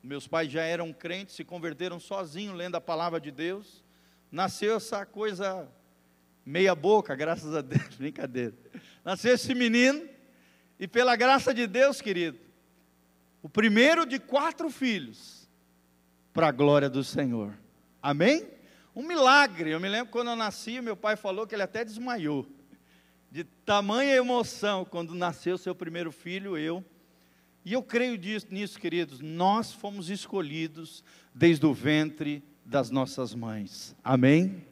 Meus 0.00 0.28
pais 0.28 0.50
já 0.50 0.62
eram 0.62 0.92
crentes, 0.92 1.34
se 1.34 1.44
converteram 1.44 1.98
sozinhos 1.98 2.56
lendo 2.56 2.76
a 2.76 2.80
palavra 2.80 3.20
de 3.20 3.32
Deus. 3.32 3.82
Nasceu 4.30 4.76
essa 4.76 5.04
coisa 5.04 5.68
meia 6.46 6.74
boca, 6.74 7.16
graças 7.16 7.52
a 7.52 7.62
Deus, 7.62 7.96
brincadeira. 7.96 8.54
Nasceu 9.04 9.34
esse 9.34 9.52
menino 9.56 10.08
e 10.78 10.86
pela 10.86 11.16
graça 11.16 11.52
de 11.52 11.66
Deus, 11.66 12.00
querido, 12.00 12.38
o 13.42 13.48
primeiro 13.48 14.06
de 14.06 14.20
quatro 14.20 14.70
filhos, 14.70 15.48
para 16.32 16.48
a 16.48 16.52
glória 16.52 16.88
do 16.88 17.02
Senhor. 17.02 17.63
Amém? 18.04 18.46
Um 18.94 19.02
milagre. 19.02 19.70
Eu 19.70 19.80
me 19.80 19.88
lembro 19.88 20.12
quando 20.12 20.28
eu 20.28 20.36
nasci, 20.36 20.78
meu 20.82 20.94
pai 20.94 21.16
falou 21.16 21.46
que 21.46 21.54
ele 21.54 21.62
até 21.62 21.82
desmaiou. 21.82 22.46
De 23.30 23.44
tamanha 23.44 24.14
emoção 24.14 24.84
quando 24.84 25.14
nasceu 25.14 25.56
seu 25.56 25.74
primeiro 25.74 26.12
filho, 26.12 26.58
eu. 26.58 26.84
E 27.64 27.72
eu 27.72 27.82
creio 27.82 28.20
nisso, 28.50 28.78
queridos. 28.78 29.20
Nós 29.22 29.72
fomos 29.72 30.10
escolhidos 30.10 31.02
desde 31.34 31.64
o 31.64 31.72
ventre 31.72 32.44
das 32.62 32.90
nossas 32.90 33.34
mães. 33.34 33.96
Amém? 34.04 34.66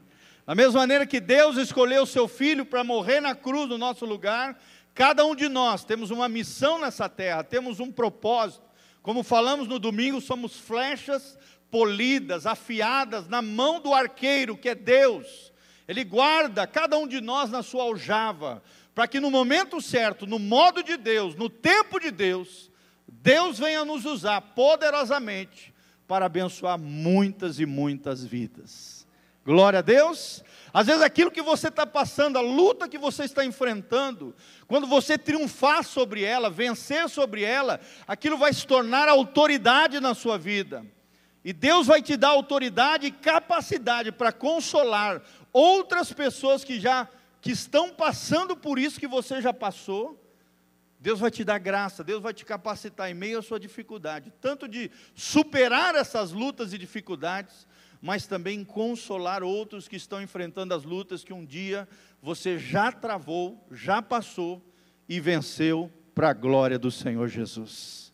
Da 0.45 0.55
mesma 0.55 0.81
maneira 0.81 1.07
que 1.07 1.19
Deus 1.19 1.57
escolheu 1.57 2.05
seu 2.05 2.29
filho 2.29 2.67
para 2.67 2.85
morrer 2.85 3.23
na 3.23 3.35
cruz 3.35 3.67
no 3.67 3.79
nosso 3.79 4.05
lugar, 4.05 4.63
cada 4.93 5.25
um 5.25 5.35
de 5.35 5.49
nós 5.49 5.87
temos 5.87 6.11
uma 6.11 6.29
missão 6.29 6.79
nessa 6.79 7.09
terra, 7.09 7.43
temos 7.43 7.81
um 7.81 7.91
propósito. 7.91 8.71
Como 9.01 9.25
falamos 9.25 9.67
no 9.67 9.79
domingo, 9.79 10.21
somos 10.21 10.59
flechas 10.59 11.37
polidas, 11.73 12.45
afiadas 12.45 13.27
na 13.29 13.41
mão 13.41 13.81
do 13.81 13.95
arqueiro, 13.95 14.59
que 14.59 14.69
é 14.69 14.75
Deus. 14.75 15.51
Ele 15.89 16.05
guarda 16.05 16.67
cada 16.67 16.99
um 16.99 17.09
de 17.09 17.19
nós 17.19 17.51
na 17.51 17.63
sua 17.63 17.85
aljava, 17.85 18.63
para 18.95 19.09
que 19.09 19.19
no 19.19 19.31
momento 19.31 19.81
certo, 19.81 20.27
no 20.27 20.39
modo 20.39 20.83
de 20.83 20.99
Deus, 20.99 21.35
no 21.35 21.49
tempo 21.49 21.99
de 21.99 22.11
Deus, 22.11 22.71
Deus 23.09 23.59
venha 23.59 23.87
nos 23.87 24.05
usar 24.05 24.43
poderosamente 24.43 25.73
para 26.07 26.27
abençoar 26.27 26.79
muitas 26.79 27.59
e 27.59 27.65
muitas 27.65 28.23
vidas. 28.23 29.07
Glória 29.43 29.79
a 29.79 29.83
Deus. 29.83 30.45
Às 30.75 30.87
vezes 30.89 31.01
aquilo 31.01 31.31
que 31.31 31.41
você 31.41 31.69
está 31.69 31.87
passando, 31.87 32.37
a 32.37 32.43
luta 32.43 32.87
que 32.87 32.99
você 32.99 33.25
está 33.25 33.47
enfrentando, 33.47 34.37
quando 34.67 34.87
você 34.87 35.17
triunfar 35.17 35.85
sobre 35.85 36.23
ela, 36.23 36.51
vencer 36.51 37.09
sobre 37.09 37.43
ela, 37.43 37.81
aquilo 38.07 38.37
vai 38.37 38.53
se 38.53 38.67
tornar 38.67 39.09
autoridade 39.09 40.01
na 40.01 40.15
sua 40.15 40.37
vida. 40.37 40.85
E 41.45 41.53
Deus 41.53 41.87
vai 41.87 42.01
te 42.01 42.17
dar 42.17 42.29
autoridade 42.29 43.07
e 43.07 43.11
capacidade 43.11 44.13
para 44.13 44.33
consolar 44.33 45.23
outras 45.53 46.13
pessoas 46.13 46.63
que 46.63 46.79
já 46.79 47.09
que 47.41 47.51
estão 47.51 47.93
passando 47.93 48.57
por 48.57 48.79
isso 48.79 49.01
que 49.01 49.09
você 49.09 49.43
já 49.43 49.53
passou. 49.53 50.19
Deus 51.01 51.19
vai 51.19 51.33
te 51.33 51.43
dar 51.43 51.59
graça, 51.59 52.05
Deus 52.05 52.23
vai 52.23 52.33
te 52.33 52.45
capacitar 52.45 53.11
em 53.11 53.15
meio 53.15 53.41
à 53.41 53.43
sua 53.43 53.59
dificuldade, 53.59 54.33
tanto 54.41 54.69
de 54.69 54.89
superar 55.17 55.97
essas 55.97 56.31
lutas 56.31 56.73
e 56.73 56.79
dificuldades, 56.79 57.67
mas 58.01 58.29
também 58.29 58.65
consolar 58.65 59.43
outros 59.43 59.89
que 59.89 59.97
estão 59.97 60.23
enfrentando 60.23 60.73
as 60.73 60.85
lutas 60.85 61.25
que 61.25 61.33
um 61.33 61.45
dia 61.45 61.89
você 62.23 62.57
já 62.57 62.93
travou, 62.93 63.67
já 63.73 64.01
passou 64.01 64.63
e 65.09 65.19
venceu 65.19 65.91
para 66.15 66.31
a 66.31 66.35
glória 66.35 66.79
do 66.79 66.91
Senhor 66.91 67.27
Jesus. 67.27 68.12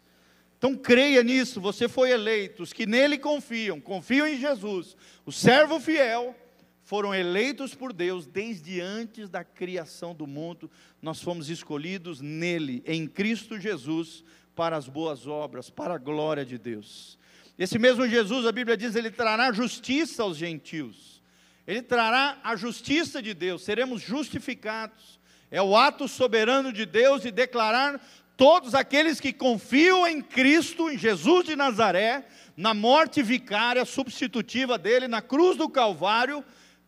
Então 0.59 0.77
creia 0.77 1.23
nisso, 1.23 1.61
você 1.61 1.89
foi 1.89 2.11
eleito, 2.11 2.65
os 2.65 2.73
que 2.73 2.85
nele 2.85 3.17
confiam, 3.17 3.81
confiam 3.81 4.27
em 4.27 4.37
Jesus, 4.37 4.97
o 5.25 5.31
servo 5.31 5.79
fiel, 5.79 6.35
foram 6.83 7.15
eleitos 7.15 7.75
por 7.75 7.93
Deus 7.93 8.27
desde 8.27 8.81
antes 8.81 9.29
da 9.29 9.45
criação 9.45 10.15
do 10.15 10.27
mundo, 10.27 10.69
nós 11.01 11.23
fomos 11.23 11.49
escolhidos 11.49 12.21
nele, 12.21 12.83
em 12.87 13.07
Cristo 13.07 13.61
Jesus, 13.61 14.25
para 14.57 14.77
as 14.77 14.89
boas 14.89 15.27
obras, 15.27 15.71
para 15.71 15.95
a 15.95 15.99
glória 15.99 16.45
de 16.45 16.59
Deus. 16.59 17.17
Esse 17.57 17.79
mesmo 17.79 18.09
Jesus, 18.09 18.45
a 18.45 18.51
Bíblia 18.51 18.77
diz, 18.77 18.97
ele 18.97 19.11
trará 19.11 19.53
justiça 19.53 20.25
aos 20.25 20.37
gentios, 20.37 21.23
ele 21.67 21.83
trará 21.83 22.41
a 22.43 22.57
justiça 22.57 23.23
de 23.23 23.33
Deus, 23.33 23.63
seremos 23.63 24.03
justificados. 24.03 25.19
É 25.51 25.63
o 25.63 25.77
ato 25.77 26.07
soberano 26.07 26.73
de 26.73 26.85
Deus 26.85 27.23
de 27.23 27.31
declarar 27.31 28.03
todos 28.39 28.73
aqueles 28.73 29.19
que 29.19 29.33
confiam 29.33 30.07
em 30.07 30.23
Cristo, 30.23 30.89
em 30.89 30.97
Jesus 30.97 31.45
de 31.45 31.57
Nazaré, 31.57 32.25
na 32.57 32.73
morte 32.73 33.21
vicária 33.21 33.85
substitutiva 33.85 34.79
dele, 34.79 35.09
na 35.09 35.21
cruz 35.21 35.57
do 35.57 35.69
Calvário, 35.69 36.45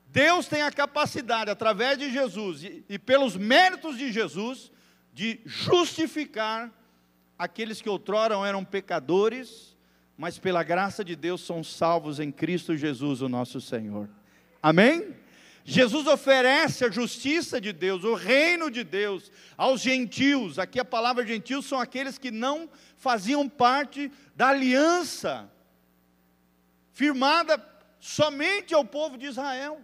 Deus 0.06 0.46
tem 0.46 0.62
a 0.62 0.70
capacidade, 0.70 1.50
através 1.50 1.98
de 1.98 2.08
Jesus 2.08 2.62
e, 2.62 2.84
e 2.88 2.98
pelos 3.00 3.36
méritos 3.36 3.98
de 3.98 4.12
Jesus, 4.12 4.70
de 5.12 5.40
justificar 5.44 6.72
aqueles 7.36 7.82
que 7.82 7.88
outrora 7.88 8.36
eram 8.46 8.64
pecadores, 8.64 9.76
mas 10.16 10.38
pela 10.38 10.62
graça 10.62 11.04
de 11.04 11.16
Deus 11.16 11.40
são 11.40 11.64
salvos 11.64 12.20
em 12.20 12.30
Cristo 12.30 12.76
Jesus, 12.76 13.22
o 13.22 13.28
nosso 13.28 13.60
Senhor. 13.60 14.08
Amém? 14.62 15.16
Jesus 15.64 16.06
oferece 16.06 16.84
a 16.84 16.90
justiça 16.90 17.60
de 17.60 17.72
Deus, 17.72 18.02
o 18.04 18.14
reino 18.14 18.70
de 18.70 18.82
Deus 18.82 19.30
aos 19.56 19.80
gentios. 19.80 20.58
Aqui 20.58 20.80
a 20.80 20.84
palavra 20.84 21.26
gentios 21.26 21.66
são 21.66 21.78
aqueles 21.78 22.18
que 22.18 22.30
não 22.30 22.68
faziam 22.96 23.48
parte 23.48 24.10
da 24.34 24.48
aliança 24.48 25.50
firmada 26.92 27.62
somente 27.98 28.74
ao 28.74 28.84
povo 28.84 29.16
de 29.16 29.26
Israel. 29.26 29.80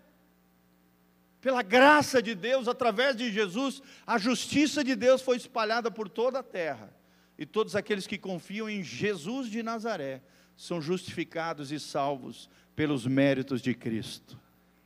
Pela 1.40 1.62
graça 1.62 2.20
de 2.20 2.34
Deus, 2.34 2.66
através 2.66 3.14
de 3.14 3.30
Jesus, 3.30 3.80
a 4.06 4.18
justiça 4.18 4.82
de 4.82 4.96
Deus 4.96 5.22
foi 5.22 5.36
espalhada 5.36 5.90
por 5.90 6.08
toda 6.08 6.40
a 6.40 6.42
terra. 6.42 6.92
E 7.38 7.46
todos 7.46 7.76
aqueles 7.76 8.06
que 8.06 8.18
confiam 8.18 8.68
em 8.68 8.82
Jesus 8.82 9.48
de 9.48 9.62
Nazaré 9.62 10.22
são 10.56 10.80
justificados 10.80 11.70
e 11.70 11.78
salvos 11.78 12.48
pelos 12.74 13.06
méritos 13.06 13.60
de 13.60 13.74
Cristo. 13.74 14.38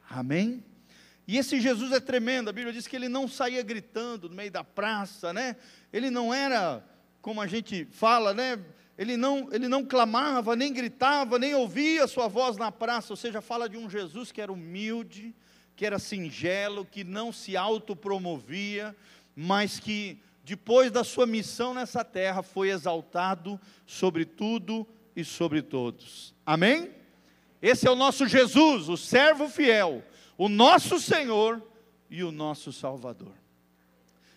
Amém? 0.09 0.62
E 1.30 1.38
esse 1.38 1.60
Jesus 1.60 1.92
é 1.92 2.00
tremendo, 2.00 2.50
a 2.50 2.52
Bíblia 2.52 2.72
diz 2.72 2.88
que 2.88 2.96
ele 2.96 3.08
não 3.08 3.28
saía 3.28 3.62
gritando 3.62 4.28
no 4.28 4.34
meio 4.34 4.50
da 4.50 4.64
praça, 4.64 5.32
né? 5.32 5.54
Ele 5.92 6.10
não 6.10 6.34
era, 6.34 6.84
como 7.22 7.40
a 7.40 7.46
gente 7.46 7.87
fala, 7.92 8.34
né? 8.34 8.58
Ele 8.99 9.16
não, 9.16 9.49
ele 9.52 9.68
não 9.68 9.84
clamava, 9.84 10.56
nem 10.56 10.72
gritava, 10.72 11.38
nem 11.38 11.54
ouvia 11.54 12.08
sua 12.08 12.26
voz 12.26 12.56
na 12.56 12.72
praça, 12.72 13.12
ou 13.12 13.16
seja, 13.16 13.40
fala 13.40 13.68
de 13.68 13.76
um 13.76 13.88
Jesus 13.88 14.32
que 14.32 14.40
era 14.40 14.52
humilde, 14.52 15.32
que 15.76 15.87
era 15.87 16.00
singelo, 16.00 16.84
que 16.84 17.04
não 17.04 17.32
se 17.32 17.56
autopromovia, 17.56 18.92
mas 19.37 19.78
que 19.78 20.18
depois 20.42 20.90
da 20.90 21.04
sua 21.04 21.28
missão 21.28 21.72
nessa 21.72 22.02
terra, 22.02 22.42
foi 22.42 22.70
exaltado 22.70 23.60
sobre 23.87 24.25
tudo 24.25 24.84
e 25.14 25.25
sobre 25.25 25.62
todos. 25.62 26.34
Amém? 26.44 26.90
Esse 27.62 27.87
é 27.87 27.90
o 27.90 27.94
nosso 27.94 28.26
Jesus, 28.26 28.88
o 28.88 28.96
servo 28.96 29.49
fiel, 29.49 30.02
o 30.40 30.49
nosso 30.49 30.99
Senhor 30.99 31.62
e 32.09 32.25
o 32.25 32.32
nosso 32.32 32.73
Salvador. 32.73 33.35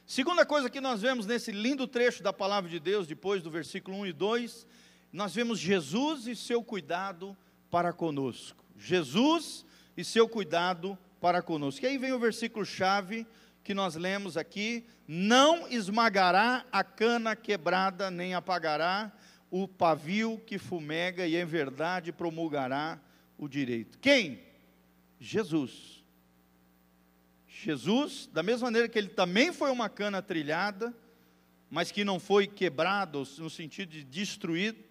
Segunda 0.06 0.46
coisa 0.46 0.70
que 0.70 0.82
nós 0.82 1.02
vemos 1.02 1.26
nesse 1.26 1.50
lindo 1.50 1.88
trecho 1.88 2.22
da 2.22 2.34
palavra 2.34 2.70
de 2.70 2.78
Deus, 2.78 3.08
depois 3.08 3.42
do 3.42 3.50
versículo 3.50 4.00
1 4.00 4.08
e 4.08 4.12
2, 4.12 4.68
nós 5.14 5.34
vemos 5.34 5.60
Jesus 5.60 6.28
e 6.28 6.36
seu 6.36 6.62
cuidado 6.62 7.38
para 7.72 7.94
conosco. 7.94 8.66
Jesus 8.78 9.66
e 9.96 10.04
seu 10.04 10.28
cuidado 10.28 10.98
para 11.22 11.42
conosco. 11.42 11.86
E 11.86 11.88
aí 11.88 11.98
vem 11.98 12.12
o 12.12 12.20
versículo 12.20 12.66
chave 12.66 13.26
que 13.64 13.74
nós 13.74 13.96
lemos 13.96 14.36
aqui: 14.36 14.86
não 15.08 15.70
esmagará 15.70 16.66
a 16.70 16.84
cana 16.84 17.34
quebrada, 17.34 18.12
nem 18.12 18.34
apagará 18.34 19.10
o 19.50 19.70
pavio 19.70 20.38
que 20.46 20.58
fumega, 20.58 21.26
e 21.26 21.38
em 21.38 21.46
verdade 21.46 22.12
promulgará 22.12 23.00
o 23.38 23.48
direito. 23.48 23.98
Quem? 24.00 24.52
Jesus. 25.24 26.04
Jesus, 27.48 28.30
da 28.34 28.44
mesma 28.44 28.68
maneira 28.68 28.90
que 28.90 29.00
ele 29.00 29.08
também 29.08 29.54
foi 29.54 29.72
uma 29.72 29.88
cana 29.88 30.22
trilhada, 30.22 30.94
mas 31.70 31.92
que 31.92 32.04
não 32.04 32.20
foi 32.20 32.46
quebrado 32.46 33.26
no 33.38 33.50
sentido 33.50 33.92
de 33.92 34.04
destruído, 34.04 34.84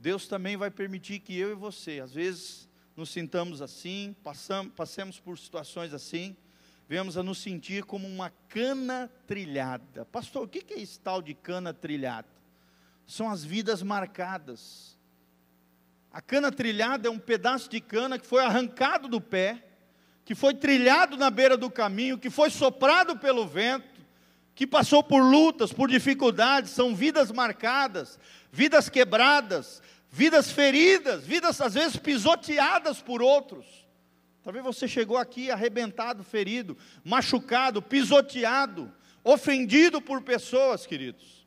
Deus 0.00 0.26
também 0.26 0.56
vai 0.56 0.68
permitir 0.68 1.20
que 1.20 1.38
eu 1.38 1.52
e 1.52 1.54
você, 1.54 2.00
às 2.00 2.12
vezes, 2.12 2.68
nos 2.96 3.08
sintamos 3.08 3.62
assim, 3.62 4.16
passamos, 4.24 4.72
passemos 4.74 5.20
por 5.20 5.38
situações 5.38 5.94
assim, 5.94 6.36
venhamos 6.88 7.16
a 7.16 7.22
nos 7.22 7.38
sentir 7.38 7.84
como 7.84 8.08
uma 8.08 8.30
cana 8.48 9.08
trilhada. 9.28 10.04
Pastor, 10.06 10.42
o 10.42 10.48
que 10.48 10.74
é 10.74 10.80
esse 10.80 10.98
tal 10.98 11.22
de 11.22 11.34
cana 11.34 11.72
trilhada? 11.72 12.28
São 13.06 13.30
as 13.30 13.44
vidas 13.44 13.80
marcadas. 13.80 14.98
A 16.14 16.20
cana 16.20 16.52
trilhada 16.52 17.08
é 17.08 17.10
um 17.10 17.18
pedaço 17.18 17.68
de 17.68 17.80
cana 17.80 18.20
que 18.20 18.24
foi 18.24 18.44
arrancado 18.44 19.08
do 19.08 19.20
pé, 19.20 19.64
que 20.24 20.32
foi 20.32 20.54
trilhado 20.54 21.16
na 21.16 21.28
beira 21.28 21.56
do 21.56 21.68
caminho, 21.68 22.16
que 22.16 22.30
foi 22.30 22.50
soprado 22.50 23.18
pelo 23.18 23.44
vento, 23.44 24.00
que 24.54 24.64
passou 24.64 25.02
por 25.02 25.20
lutas, 25.20 25.72
por 25.72 25.88
dificuldades, 25.88 26.70
são 26.70 26.94
vidas 26.94 27.32
marcadas, 27.32 28.16
vidas 28.52 28.88
quebradas, 28.88 29.82
vidas 30.08 30.52
feridas, 30.52 31.26
vidas 31.26 31.60
às 31.60 31.74
vezes 31.74 31.96
pisoteadas 31.96 33.02
por 33.02 33.20
outros. 33.20 33.66
Talvez 34.44 34.64
você 34.64 34.86
chegou 34.86 35.16
aqui 35.18 35.50
arrebentado, 35.50 36.22
ferido, 36.22 36.78
machucado, 37.02 37.82
pisoteado, 37.82 38.88
ofendido 39.24 40.00
por 40.00 40.22
pessoas, 40.22 40.86
queridos. 40.86 41.43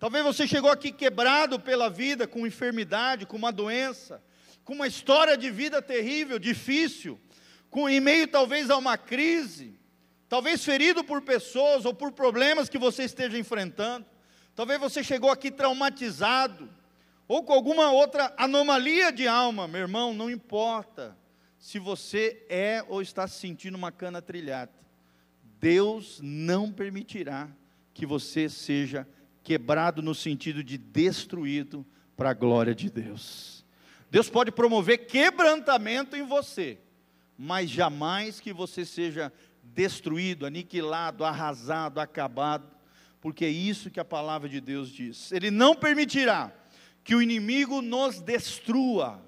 Talvez 0.00 0.24
você 0.24 0.48
chegou 0.48 0.70
aqui 0.70 0.90
quebrado 0.90 1.60
pela 1.60 1.90
vida, 1.90 2.26
com 2.26 2.46
enfermidade, 2.46 3.26
com 3.26 3.36
uma 3.36 3.52
doença, 3.52 4.22
com 4.64 4.72
uma 4.72 4.86
história 4.86 5.36
de 5.36 5.50
vida 5.50 5.82
terrível, 5.82 6.38
difícil, 6.38 7.20
com 7.68 7.86
em 7.86 8.00
meio 8.00 8.26
talvez 8.26 8.70
a 8.70 8.78
uma 8.78 8.96
crise, 8.96 9.78
talvez 10.26 10.64
ferido 10.64 11.04
por 11.04 11.20
pessoas 11.20 11.84
ou 11.84 11.92
por 11.92 12.12
problemas 12.12 12.70
que 12.70 12.78
você 12.78 13.04
esteja 13.04 13.36
enfrentando. 13.36 14.06
Talvez 14.56 14.80
você 14.80 15.04
chegou 15.04 15.30
aqui 15.30 15.50
traumatizado, 15.50 16.70
ou 17.28 17.44
com 17.44 17.52
alguma 17.52 17.92
outra 17.92 18.32
anomalia 18.38 19.12
de 19.12 19.28
alma, 19.28 19.68
meu 19.68 19.82
irmão, 19.82 20.14
não 20.14 20.30
importa 20.30 21.14
se 21.58 21.78
você 21.78 22.42
é 22.48 22.82
ou 22.88 23.02
está 23.02 23.28
se 23.28 23.38
sentindo 23.38 23.74
uma 23.74 23.92
cana 23.92 24.22
trilhada, 24.22 24.72
Deus 25.58 26.20
não 26.22 26.72
permitirá 26.72 27.50
que 27.92 28.06
você 28.06 28.48
seja 28.48 29.06
quebrado 29.50 30.00
no 30.00 30.14
sentido 30.14 30.62
de 30.62 30.78
destruído 30.78 31.84
para 32.16 32.30
a 32.30 32.34
glória 32.34 32.72
de 32.72 32.88
Deus. 32.88 33.64
Deus 34.08 34.30
pode 34.30 34.52
promover 34.52 35.06
quebrantamento 35.06 36.14
em 36.16 36.24
você, 36.24 36.78
mas 37.36 37.68
jamais 37.68 38.38
que 38.38 38.52
você 38.52 38.84
seja 38.84 39.32
destruído, 39.60 40.46
aniquilado, 40.46 41.24
arrasado, 41.24 41.98
acabado, 41.98 42.64
porque 43.20 43.44
é 43.44 43.48
isso 43.48 43.90
que 43.90 43.98
a 43.98 44.04
palavra 44.04 44.48
de 44.48 44.60
Deus 44.60 44.88
diz. 44.88 45.32
Ele 45.32 45.50
não 45.50 45.74
permitirá 45.74 46.52
que 47.02 47.16
o 47.16 47.20
inimigo 47.20 47.82
nos 47.82 48.20
destrua. 48.20 49.20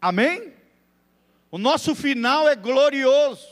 Amém? 0.00 0.52
O 1.48 1.58
nosso 1.58 1.94
final 1.94 2.48
é 2.48 2.56
glorioso. 2.56 3.46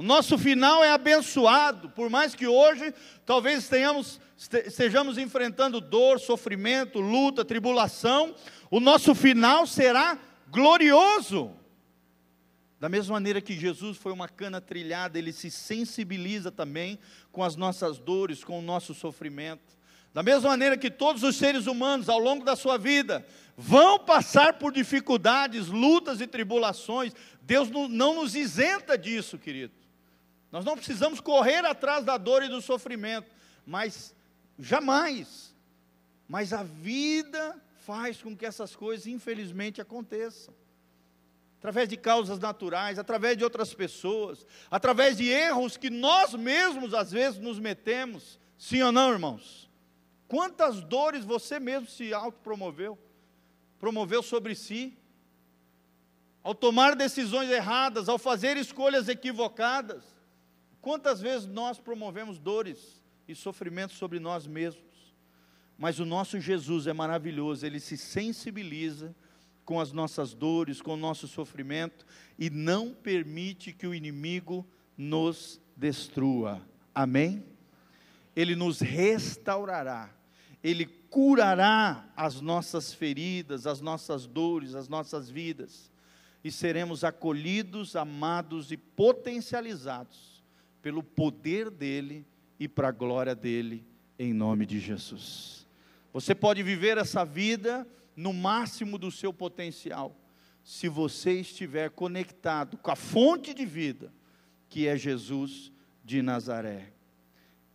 O 0.00 0.02
nosso 0.02 0.38
final 0.38 0.82
é 0.82 0.90
abençoado, 0.90 1.90
por 1.90 2.08
mais 2.08 2.34
que 2.34 2.46
hoje 2.46 2.94
talvez 3.26 3.68
tenhamos, 3.68 4.18
estejamos 4.64 5.18
enfrentando 5.18 5.78
dor, 5.78 6.18
sofrimento, 6.18 7.00
luta, 7.00 7.44
tribulação, 7.44 8.34
o 8.70 8.80
nosso 8.80 9.14
final 9.14 9.66
será 9.66 10.18
glorioso. 10.48 11.52
Da 12.80 12.88
mesma 12.88 13.12
maneira 13.12 13.42
que 13.42 13.52
Jesus 13.52 13.98
foi 13.98 14.10
uma 14.10 14.26
cana 14.26 14.58
trilhada, 14.58 15.18
ele 15.18 15.34
se 15.34 15.50
sensibiliza 15.50 16.50
também 16.50 16.98
com 17.30 17.44
as 17.44 17.54
nossas 17.54 17.98
dores, 17.98 18.42
com 18.42 18.58
o 18.58 18.62
nosso 18.62 18.94
sofrimento. 18.94 19.76
Da 20.14 20.22
mesma 20.22 20.48
maneira 20.48 20.78
que 20.78 20.90
todos 20.90 21.22
os 21.22 21.36
seres 21.36 21.66
humanos, 21.66 22.08
ao 22.08 22.18
longo 22.18 22.42
da 22.42 22.56
sua 22.56 22.78
vida, 22.78 23.22
vão 23.54 23.98
passar 23.98 24.54
por 24.54 24.72
dificuldades, 24.72 25.66
lutas 25.66 26.22
e 26.22 26.26
tribulações, 26.26 27.12
Deus 27.42 27.68
não 27.70 28.14
nos 28.14 28.34
isenta 28.34 28.96
disso, 28.96 29.36
querido. 29.36 29.79
Nós 30.50 30.64
não 30.64 30.76
precisamos 30.76 31.20
correr 31.20 31.64
atrás 31.64 32.04
da 32.04 32.16
dor 32.16 32.42
e 32.42 32.48
do 32.48 32.60
sofrimento, 32.60 33.30
mas 33.64 34.14
jamais. 34.58 35.54
Mas 36.28 36.52
a 36.52 36.62
vida 36.62 37.60
faz 37.84 38.20
com 38.22 38.36
que 38.36 38.46
essas 38.46 38.74
coisas, 38.74 39.06
infelizmente, 39.06 39.80
aconteçam. 39.80 40.54
Através 41.58 41.88
de 41.88 41.96
causas 41.96 42.38
naturais, 42.38 42.98
através 42.98 43.36
de 43.36 43.44
outras 43.44 43.74
pessoas, 43.74 44.46
através 44.70 45.16
de 45.16 45.28
erros 45.28 45.76
que 45.76 45.90
nós 45.90 46.34
mesmos 46.34 46.94
às 46.94 47.12
vezes 47.12 47.38
nos 47.38 47.58
metemos. 47.58 48.40
Sim 48.56 48.82
ou 48.82 48.92
não, 48.92 49.12
irmãos? 49.12 49.70
Quantas 50.26 50.80
dores 50.80 51.24
você 51.24 51.60
mesmo 51.60 51.86
se 51.86 52.14
autopromoveu? 52.14 52.98
Promoveu 53.78 54.22
sobre 54.22 54.54
si? 54.54 54.96
Ao 56.42 56.54
tomar 56.54 56.96
decisões 56.96 57.50
erradas, 57.50 58.08
ao 58.08 58.18
fazer 58.18 58.56
escolhas 58.56 59.08
equivocadas. 59.08 60.02
Quantas 60.80 61.20
vezes 61.20 61.46
nós 61.46 61.78
promovemos 61.78 62.38
dores 62.38 63.02
e 63.28 63.34
sofrimentos 63.34 63.96
sobre 63.96 64.18
nós 64.18 64.46
mesmos? 64.46 65.14
Mas 65.78 65.98
o 65.98 66.04
nosso 66.04 66.40
Jesus 66.40 66.86
é 66.86 66.92
maravilhoso, 66.92 67.64
ele 67.64 67.80
se 67.80 67.96
sensibiliza 67.96 69.14
com 69.64 69.80
as 69.80 69.92
nossas 69.92 70.34
dores, 70.34 70.82
com 70.82 70.94
o 70.94 70.96
nosso 70.96 71.28
sofrimento 71.28 72.04
e 72.38 72.50
não 72.50 72.92
permite 72.92 73.72
que 73.72 73.86
o 73.86 73.94
inimigo 73.94 74.66
nos 74.96 75.60
destrua. 75.76 76.60
Amém? 76.94 77.44
Ele 78.34 78.54
nos 78.54 78.80
restaurará 78.80 80.10
ele 80.62 80.86
curará 80.86 82.08
as 82.16 82.40
nossas 82.40 82.92
feridas, 82.92 83.66
as 83.66 83.80
nossas 83.80 84.26
dores, 84.26 84.74
as 84.74 84.88
nossas 84.88 85.30
vidas, 85.30 85.90
e 86.44 86.50
seremos 86.52 87.02
acolhidos, 87.02 87.96
amados 87.96 88.70
e 88.70 88.76
potencializados 88.76 90.29
pelo 90.82 91.02
poder 91.02 91.70
dEle 91.70 92.26
e 92.58 92.68
para 92.68 92.88
a 92.88 92.92
glória 92.92 93.34
dEle, 93.34 93.84
em 94.18 94.32
nome 94.32 94.66
de 94.66 94.78
Jesus. 94.78 95.66
Você 96.12 96.34
pode 96.34 96.62
viver 96.62 96.98
essa 96.98 97.24
vida 97.24 97.86
no 98.16 98.32
máximo 98.32 98.98
do 98.98 99.10
seu 99.10 99.32
potencial, 99.32 100.14
se 100.62 100.88
você 100.88 101.40
estiver 101.40 101.90
conectado 101.90 102.76
com 102.76 102.90
a 102.90 102.96
fonte 102.96 103.54
de 103.54 103.64
vida, 103.64 104.12
que 104.68 104.86
é 104.86 104.96
Jesus 104.96 105.72
de 106.04 106.20
Nazaré. 106.20 106.92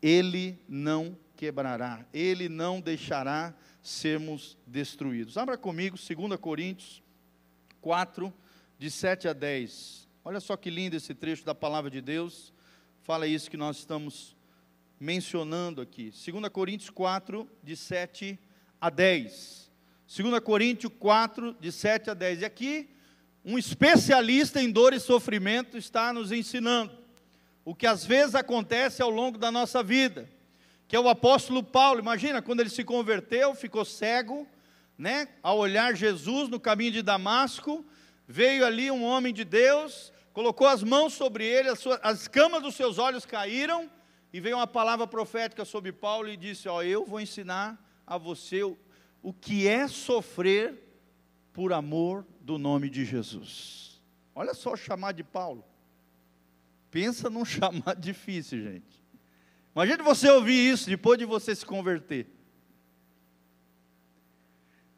Ele 0.02 0.60
não 0.68 1.18
quebrará, 1.36 2.06
ele 2.14 2.48
não 2.48 2.80
deixará 2.80 3.56
sermos 3.82 4.58
destruídos. 4.66 5.38
Abra 5.38 5.58
comigo 5.58 5.98
2 5.98 6.40
Coríntios 6.40 7.04
4, 7.82 8.34
de 8.78 8.92
7 8.92 9.28
a 9.28 9.34
10. 9.34 10.08
Olha 10.24 10.40
só 10.40 10.58
que 10.58 10.70
lindo 10.70 10.96
esse 10.96 11.14
trecho 11.14 11.46
da 11.46 11.54
palavra 11.54 11.90
de 11.90 12.02
Deus. 12.02 12.54
Fala 13.06 13.28
isso 13.28 13.52
que 13.52 13.56
nós 13.56 13.78
estamos 13.78 14.36
mencionando 15.00 15.80
aqui. 15.80 16.12
2 16.12 16.50
Coríntios 16.50 16.90
4, 16.90 17.48
de 17.64 17.76
7 17.76 18.40
a 18.82 18.90
10. 18.90 19.72
2 20.18 20.40
Coríntios 20.40 20.92
4, 20.98 21.56
de 21.62 21.72
7 21.72 22.10
a 22.10 22.14
10. 22.16 22.42
E 22.42 22.46
aqui, 22.46 22.90
um 23.46 23.60
especialista 23.60 24.60
em 24.60 24.72
dor 24.72 24.92
e 24.92 25.00
sofrimento 25.00 25.78
está 25.78 26.12
nos 26.12 26.32
ensinando 26.32 26.98
o 27.64 27.76
que 27.76 27.86
às 27.86 28.04
vezes 28.04 28.34
acontece 28.34 29.04
ao 29.04 29.12
longo 29.12 29.38
da 29.38 29.52
nossa 29.52 29.84
vida 29.84 30.28
que 30.88 30.96
é 30.96 31.00
o 31.00 31.10
apóstolo 31.10 31.64
Paulo. 31.64 32.00
Imagina, 32.00 32.42
quando 32.42 32.60
ele 32.60 32.70
se 32.70 32.84
converteu, 32.84 33.56
ficou 33.56 33.84
cego, 33.84 34.48
né? 34.98 35.28
Ao 35.42 35.58
olhar 35.58 35.96
Jesus 35.96 36.50
no 36.50 36.60
caminho 36.60 36.92
de 36.92 37.02
Damasco, 37.02 37.86
veio 38.28 38.66
ali 38.66 38.92
um 38.92 39.04
homem 39.04 39.34
de 39.34 39.44
Deus, 39.44 40.12
colocou 40.36 40.68
as 40.68 40.84
mãos 40.84 41.14
sobre 41.14 41.46
ele, 41.46 41.70
as, 41.70 41.80
suas, 41.80 41.98
as 42.04 42.28
camas 42.28 42.62
dos 42.62 42.76
seus 42.76 42.98
olhos 42.98 43.26
caíram, 43.26 43.90
e 44.34 44.42
veio 44.42 44.58
uma 44.58 44.68
palavra 44.68 45.08
profética 45.08 45.64
sobre 45.64 45.94
Paulo 45.94 46.28
e 46.28 46.36
disse: 46.36 46.68
Ó, 46.68 46.84
eu 46.84 47.06
vou 47.06 47.22
ensinar 47.22 47.82
a 48.06 48.18
você 48.18 48.62
o, 48.62 48.78
o 49.24 49.32
que 49.32 49.66
é 49.66 49.88
sofrer 49.88 50.78
por 51.54 51.72
amor 51.72 52.28
do 52.42 52.58
nome 52.58 52.90
de 52.90 53.06
Jesus. 53.06 54.04
Olha 54.36 54.54
só 54.54 54.74
o 54.74 54.78
chamado 54.78 55.16
de 55.16 55.24
Paulo. 55.24 55.64
Pensa 56.92 57.30
num 57.30 57.46
chamado 57.48 57.98
difícil, 57.98 58.62
gente. 58.62 59.02
Imagine 59.74 60.04
você 60.04 60.30
ouvir 60.30 60.70
isso 60.70 60.90
depois 60.90 61.18
de 61.18 61.24
você 61.24 61.56
se 61.56 61.66
converter. 61.66 62.28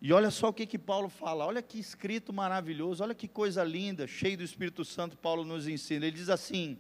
E 0.08 0.14
olha 0.14 0.32
só 0.32 0.48
o 0.48 0.54
que, 0.54 0.66
que 0.66 0.78
Paulo 0.78 1.10
fala, 1.10 1.46
olha 1.46 1.62
que 1.62 1.78
escrito 1.78 2.32
maravilhoso, 2.32 3.04
olha 3.04 3.14
que 3.14 3.28
coisa 3.28 3.62
linda, 3.62 4.08
cheio 4.08 4.38
do 4.38 4.44
Espírito 4.44 4.86
Santo, 4.86 5.18
Paulo 5.18 5.44
nos 5.44 5.68
ensina. 5.68 6.06
Ele 6.06 6.16
diz 6.16 6.30
assim: 6.30 6.78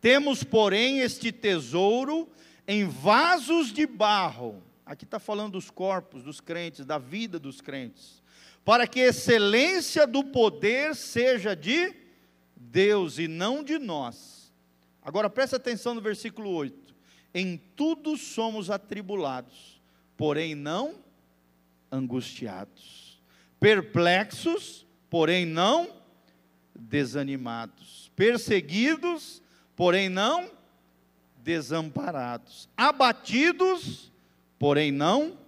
Temos, 0.00 0.42
porém, 0.42 0.98
este 0.98 1.30
tesouro 1.30 2.28
em 2.66 2.84
vasos 2.84 3.72
de 3.72 3.86
barro. 3.86 4.60
Aqui 4.84 5.04
está 5.04 5.20
falando 5.20 5.52
dos 5.52 5.70
corpos 5.70 6.24
dos 6.24 6.40
crentes, 6.40 6.84
da 6.84 6.98
vida 6.98 7.38
dos 7.38 7.60
crentes, 7.60 8.20
para 8.64 8.88
que 8.88 8.98
a 9.02 9.06
excelência 9.06 10.04
do 10.04 10.24
poder 10.24 10.96
seja 10.96 11.54
de 11.54 11.94
Deus 12.56 13.20
e 13.20 13.28
não 13.28 13.62
de 13.62 13.78
nós. 13.78 14.52
Agora 15.00 15.30
presta 15.30 15.54
atenção 15.54 15.94
no 15.94 16.00
versículo 16.00 16.50
8: 16.50 16.92
Em 17.32 17.56
tudo 17.76 18.16
somos 18.16 18.68
atribulados, 18.68 19.80
porém 20.16 20.56
não 20.56 21.03
angustiados, 21.94 23.22
perplexos, 23.60 24.86
porém 25.08 25.46
não 25.46 25.88
desanimados, 26.74 28.10
perseguidos, 28.16 29.40
porém 29.76 30.08
não 30.08 30.50
desamparados, 31.36 32.68
abatidos, 32.76 34.10
porém 34.58 34.90
não 34.90 35.38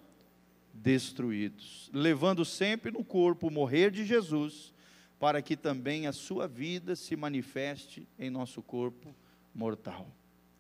destruídos, 0.72 1.90
levando 1.92 2.44
sempre 2.44 2.92
no 2.92 3.02
corpo 3.02 3.48
o 3.48 3.50
morrer 3.50 3.90
de 3.90 4.04
Jesus, 4.04 4.72
para 5.18 5.42
que 5.42 5.56
também 5.56 6.06
a 6.06 6.12
sua 6.12 6.46
vida 6.46 6.94
se 6.94 7.16
manifeste 7.16 8.06
em 8.18 8.30
nosso 8.30 8.62
corpo 8.62 9.14
mortal. 9.54 10.06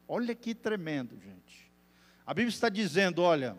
Olha 0.08 0.34
que 0.34 0.54
tremendo, 0.54 1.16
gente. 1.20 1.70
A 2.26 2.32
Bíblia 2.32 2.48
está 2.48 2.68
dizendo: 2.68 3.22
olha, 3.22 3.56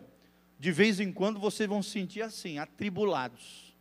de 0.58 0.72
vez 0.72 0.98
em 0.98 1.12
quando 1.12 1.38
vocês 1.38 1.68
vão 1.68 1.82
se 1.82 1.90
sentir 1.90 2.22
assim, 2.22 2.58
atribulados. 2.58 3.74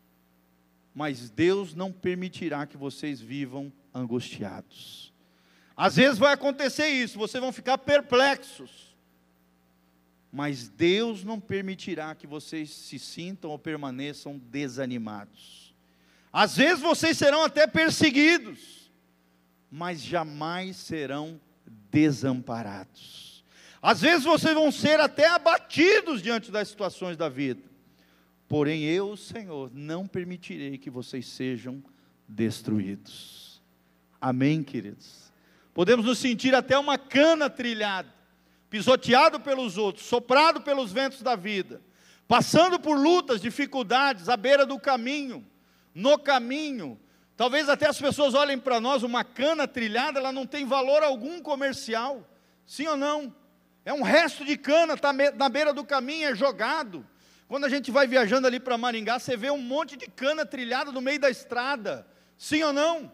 Mas 0.93 1.29
Deus 1.29 1.73
não 1.73 1.91
permitirá 1.91 2.65
que 2.65 2.77
vocês 2.77 3.19
vivam 3.19 3.71
angustiados. 3.93 5.13
Às 5.75 5.95
vezes 5.95 6.17
vai 6.17 6.33
acontecer 6.33 6.87
isso, 6.87 7.17
vocês 7.17 7.41
vão 7.41 7.51
ficar 7.51 7.77
perplexos. 7.77 8.95
Mas 10.31 10.67
Deus 10.67 11.23
não 11.23 11.39
permitirá 11.39 12.13
que 12.13 12.27
vocês 12.27 12.69
se 12.69 12.99
sintam 12.99 13.51
ou 13.51 13.57
permaneçam 13.57 14.37
desanimados. 14.37 15.75
Às 16.31 16.57
vezes 16.57 16.79
vocês 16.79 17.17
serão 17.17 17.43
até 17.43 17.65
perseguidos, 17.65 18.91
mas 19.71 20.01
jamais 20.01 20.77
serão 20.77 21.39
desamparados. 21.89 23.26
Às 23.81 24.01
vezes 24.01 24.23
vocês 24.23 24.53
vão 24.53 24.71
ser 24.71 24.99
até 24.99 25.27
abatidos 25.27 26.21
diante 26.21 26.51
das 26.51 26.67
situações 26.67 27.15
da 27.15 27.29
vida. 27.29 27.61
Porém, 28.47 28.83
eu, 28.83 29.15
Senhor, 29.17 29.69
não 29.73 30.07
permitirei 30.07 30.77
que 30.77 30.89
vocês 30.89 31.27
sejam 31.27 31.83
destruídos. 32.27 33.61
Amém, 34.19 34.63
queridos? 34.63 35.31
Podemos 35.73 36.05
nos 36.05 36.17
sentir 36.17 36.55
até 36.55 36.77
uma 36.77 36.97
cana 36.97 37.49
trilhada, 37.49 38.11
pisoteado 38.69 39.39
pelos 39.39 39.77
outros, 39.77 40.05
soprado 40.05 40.61
pelos 40.61 40.91
ventos 40.91 41.21
da 41.21 41.35
vida, 41.35 41.81
passando 42.27 42.79
por 42.79 42.97
lutas, 42.97 43.41
dificuldades, 43.41 44.27
à 44.27 44.35
beira 44.35 44.65
do 44.65 44.79
caminho, 44.79 45.45
no 45.93 46.17
caminho. 46.17 46.99
Talvez 47.35 47.69
até 47.69 47.87
as 47.87 47.99
pessoas 47.99 48.33
olhem 48.33 48.57
para 48.57 48.79
nós, 48.79 49.03
uma 49.03 49.23
cana 49.23 49.67
trilhada, 49.67 50.19
ela 50.19 50.31
não 50.31 50.47
tem 50.47 50.65
valor 50.65 51.03
algum 51.03 51.39
comercial. 51.41 52.27
Sim 52.65 52.87
ou 52.87 52.97
não? 52.97 53.33
É 53.87 53.93
um 53.93 54.01
resto 54.01 54.43
de 54.43 54.57
cana, 54.57 54.95
está 54.95 55.13
na 55.13 55.47
beira 55.47 55.71
do 55.71 55.81
caminho, 55.81 56.27
é 56.27 56.35
jogado. 56.35 57.07
Quando 57.47 57.63
a 57.63 57.69
gente 57.69 57.89
vai 57.89 58.05
viajando 58.05 58.45
ali 58.45 58.59
para 58.59 58.77
Maringá, 58.77 59.17
você 59.17 59.37
vê 59.37 59.49
um 59.49 59.61
monte 59.61 59.95
de 59.95 60.07
cana 60.07 60.45
trilhada 60.45 60.91
no 60.91 60.99
meio 60.99 61.21
da 61.21 61.29
estrada. 61.29 62.05
Sim 62.37 62.63
ou 62.63 62.73
não? 62.73 63.09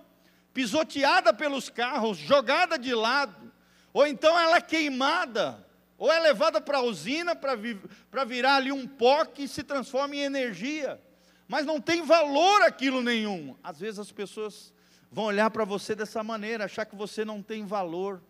Pisoteada 0.52 1.32
pelos 1.32 1.70
carros, 1.70 2.18
jogada 2.18 2.76
de 2.76 2.92
lado. 2.96 3.54
Ou 3.94 4.08
então 4.08 4.36
ela 4.36 4.58
é 4.58 4.62
queimada, 4.62 5.64
ou 5.96 6.12
é 6.12 6.20
levada 6.20 6.60
para 6.60 6.80
a 6.80 6.82
usina 6.82 7.36
para 7.36 7.54
vi 7.54 7.80
virar 8.26 8.56
ali 8.56 8.72
um 8.72 8.88
pó 8.88 9.26
que 9.26 9.48
se 9.48 9.62
transforma 9.62 10.16
em 10.16 10.22
energia. 10.22 11.00
Mas 11.48 11.68
não 11.68 11.80
tem 11.80 12.02
valor 12.02 12.64
aquilo 12.64 13.04
nenhum. 13.04 13.56
Às 13.64 13.80
vezes 13.80 14.00
as 14.00 14.12
pessoas 14.12 14.74
vão 15.12 15.26
olhar 15.26 15.52
para 15.52 15.66
você 15.66 15.94
dessa 15.94 16.24
maneira, 16.24 16.66
achar 16.66 16.84
que 16.84 16.96
você 16.96 17.24
não 17.24 17.44
tem 17.44 17.64
valor, 17.64 18.24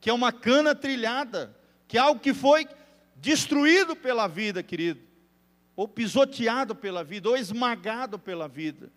que 0.00 0.08
é 0.08 0.14
uma 0.14 0.32
cana 0.32 0.74
trilhada 0.74 1.59
que 1.90 1.98
algo 1.98 2.20
que 2.20 2.32
foi 2.32 2.68
destruído 3.16 3.96
pela 3.96 4.28
vida, 4.28 4.62
querido, 4.62 5.00
ou 5.74 5.88
pisoteado 5.88 6.72
pela 6.72 7.02
vida, 7.02 7.28
ou 7.28 7.36
esmagado 7.36 8.16
pela 8.16 8.46
vida, 8.46 8.92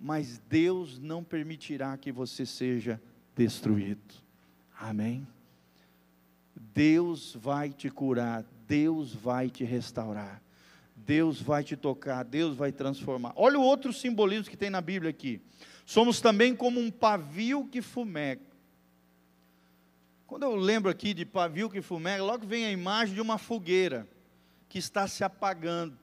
mas 0.00 0.38
Deus 0.48 0.96
não 0.96 1.24
permitirá 1.24 1.96
que 1.96 2.12
você 2.12 2.46
seja 2.46 3.02
destruído. 3.34 4.14
Amém? 4.78 5.26
Deus 6.72 7.36
vai 7.36 7.70
te 7.70 7.90
curar, 7.90 8.44
Deus 8.68 9.12
vai 9.12 9.50
te 9.50 9.64
restaurar, 9.64 10.40
Deus 10.94 11.42
vai 11.42 11.64
te 11.64 11.74
tocar, 11.74 12.22
Deus 12.22 12.56
vai 12.56 12.70
transformar. 12.70 13.32
Olha 13.34 13.58
o 13.58 13.62
outro 13.62 13.92
simbolismo 13.92 14.52
que 14.52 14.56
tem 14.56 14.70
na 14.70 14.80
Bíblia 14.80 15.10
aqui. 15.10 15.40
Somos 15.84 16.20
também 16.20 16.54
como 16.54 16.78
um 16.78 16.92
pavio 16.92 17.66
que 17.66 17.82
fumega. 17.82 18.45
Quando 20.26 20.42
eu 20.42 20.56
lembro 20.56 20.90
aqui 20.90 21.14
de 21.14 21.24
pavio 21.24 21.70
que 21.70 21.80
fumega, 21.80 22.22
logo 22.22 22.46
vem 22.46 22.66
a 22.66 22.72
imagem 22.72 23.14
de 23.14 23.20
uma 23.20 23.38
fogueira 23.38 24.08
que 24.68 24.78
está 24.78 25.06
se 25.06 25.22
apagando. 25.22 25.96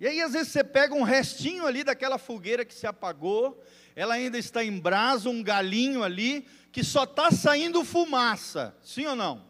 E 0.00 0.06
aí, 0.06 0.20
às 0.20 0.32
vezes, 0.32 0.48
você 0.48 0.64
pega 0.64 0.94
um 0.94 1.04
restinho 1.04 1.64
ali 1.64 1.84
daquela 1.84 2.18
fogueira 2.18 2.64
que 2.64 2.74
se 2.74 2.86
apagou, 2.86 3.62
ela 3.94 4.14
ainda 4.14 4.36
está 4.36 4.64
em 4.64 4.78
brasa, 4.78 5.30
um 5.30 5.42
galinho 5.42 6.02
ali, 6.02 6.46
que 6.72 6.82
só 6.82 7.04
está 7.04 7.30
saindo 7.30 7.84
fumaça. 7.84 8.76
Sim 8.82 9.06
ou 9.06 9.16
não? 9.16 9.46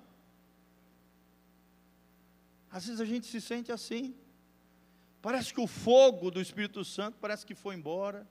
Às 2.70 2.86
vezes 2.86 3.00
a 3.00 3.04
gente 3.06 3.26
se 3.26 3.40
sente 3.40 3.72
assim. 3.72 4.14
Parece 5.22 5.52
que 5.52 5.60
o 5.60 5.66
fogo 5.66 6.30
do 6.30 6.40
Espírito 6.40 6.84
Santo 6.84 7.16
parece 7.18 7.44
que 7.44 7.54
foi 7.54 7.74
embora. 7.74 8.28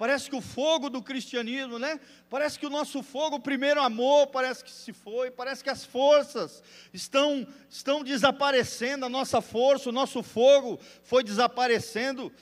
Parece 0.00 0.30
que 0.30 0.34
o 0.34 0.40
fogo 0.40 0.88
do 0.88 1.02
cristianismo, 1.02 1.78
né? 1.78 2.00
Parece 2.30 2.58
que 2.58 2.64
o 2.64 2.70
nosso 2.70 3.02
fogo, 3.02 3.36
o 3.36 3.40
primeiro 3.40 3.82
amor, 3.82 4.28
parece 4.28 4.64
que 4.64 4.70
se 4.70 4.94
foi, 4.94 5.30
parece 5.30 5.62
que 5.62 5.68
as 5.68 5.84
forças 5.84 6.64
estão, 6.90 7.46
estão 7.68 8.02
desaparecendo, 8.02 9.04
a 9.04 9.10
nossa 9.10 9.42
força, 9.42 9.90
o 9.90 9.92
nosso 9.92 10.22
fogo 10.22 10.80
foi 11.02 11.22
desaparecendo. 11.22 12.32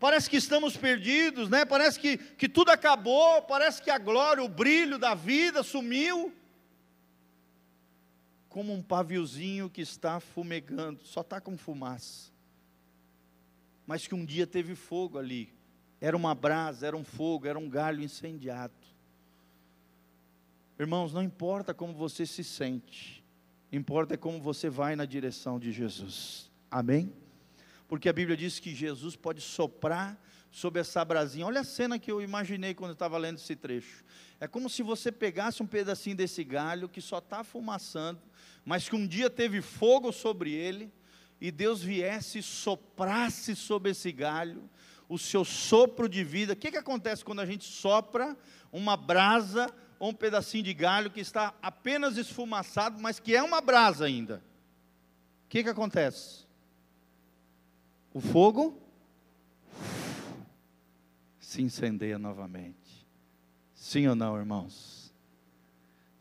Parece 0.00 0.28
que 0.28 0.38
estamos 0.38 0.76
perdidos, 0.76 1.48
né? 1.48 1.64
Parece 1.64 2.00
que, 2.00 2.18
que 2.18 2.48
tudo 2.48 2.70
acabou, 2.70 3.42
parece 3.42 3.80
que 3.80 3.88
a 3.88 3.96
glória, 3.96 4.42
o 4.42 4.48
brilho 4.48 4.98
da 4.98 5.14
vida 5.14 5.62
sumiu. 5.62 6.34
Como 8.48 8.74
um 8.74 8.82
paviozinho 8.82 9.70
que 9.70 9.82
está 9.82 10.18
fumegando, 10.18 11.04
só 11.04 11.20
está 11.20 11.40
com 11.40 11.56
fumaça. 11.56 12.32
Mas 13.86 14.04
que 14.08 14.16
um 14.16 14.24
dia 14.24 14.48
teve 14.48 14.74
fogo 14.74 15.16
ali, 15.16 15.54
era 16.00 16.16
uma 16.16 16.34
brasa, 16.34 16.86
era 16.86 16.96
um 16.96 17.04
fogo, 17.04 17.46
era 17.46 17.58
um 17.58 17.68
galho 17.68 18.02
incendiado. 18.02 18.74
Irmãos, 20.78 21.12
não 21.12 21.22
importa 21.22 21.72
como 21.72 21.94
você 21.94 22.26
se 22.26 22.44
sente, 22.44 23.24
importa 23.72 24.14
é 24.14 24.16
como 24.16 24.40
você 24.40 24.68
vai 24.68 24.94
na 24.94 25.04
direção 25.04 25.58
de 25.58 25.72
Jesus. 25.72 26.50
Amém? 26.70 27.12
Porque 27.88 28.08
a 28.08 28.12
Bíblia 28.12 28.36
diz 28.36 28.58
que 28.58 28.74
Jesus 28.74 29.16
pode 29.16 29.40
soprar 29.40 30.20
sobre 30.50 30.80
essa 30.80 31.04
brasinha. 31.04 31.46
Olha 31.46 31.60
a 31.60 31.64
cena 31.64 31.98
que 31.98 32.10
eu 32.10 32.20
imaginei 32.20 32.74
quando 32.74 32.90
eu 32.90 32.94
estava 32.94 33.16
lendo 33.18 33.36
esse 33.36 33.54
trecho. 33.54 34.04
É 34.40 34.46
como 34.46 34.68
se 34.68 34.82
você 34.82 35.12
pegasse 35.12 35.62
um 35.62 35.66
pedacinho 35.66 36.16
desse 36.16 36.42
galho 36.44 36.88
que 36.88 37.00
só 37.00 37.18
está 37.18 37.44
fumaçando, 37.44 38.20
mas 38.64 38.88
que 38.88 38.96
um 38.96 39.06
dia 39.06 39.30
teve 39.30 39.62
fogo 39.62 40.12
sobre 40.12 40.50
ele, 40.52 40.92
e 41.40 41.50
Deus 41.50 41.82
viesse 41.82 42.38
e 42.38 42.42
soprasse 42.42 43.54
sobre 43.54 43.90
esse 43.90 44.10
galho, 44.10 44.68
o 45.08 45.18
seu 45.18 45.44
sopro 45.44 46.08
de 46.08 46.24
vida. 46.24 46.52
O 46.52 46.56
que, 46.56 46.70
que 46.70 46.76
acontece 46.76 47.24
quando 47.24 47.40
a 47.40 47.46
gente 47.46 47.64
sopra 47.64 48.36
uma 48.72 48.96
brasa 48.96 49.72
ou 49.98 50.10
um 50.10 50.14
pedacinho 50.14 50.64
de 50.64 50.74
galho 50.74 51.10
que 51.10 51.20
está 51.20 51.54
apenas 51.62 52.16
esfumaçado, 52.16 53.00
mas 53.00 53.18
que 53.18 53.34
é 53.34 53.42
uma 53.42 53.60
brasa 53.60 54.04
ainda? 54.06 54.42
O 55.46 55.48
que, 55.48 55.62
que 55.62 55.70
acontece? 55.70 56.46
O 58.12 58.20
fogo 58.20 58.80
se 61.38 61.62
incendeia 61.62 62.18
novamente. 62.18 63.06
Sim 63.74 64.08
ou 64.08 64.14
não, 64.14 64.36
irmãos? 64.36 65.06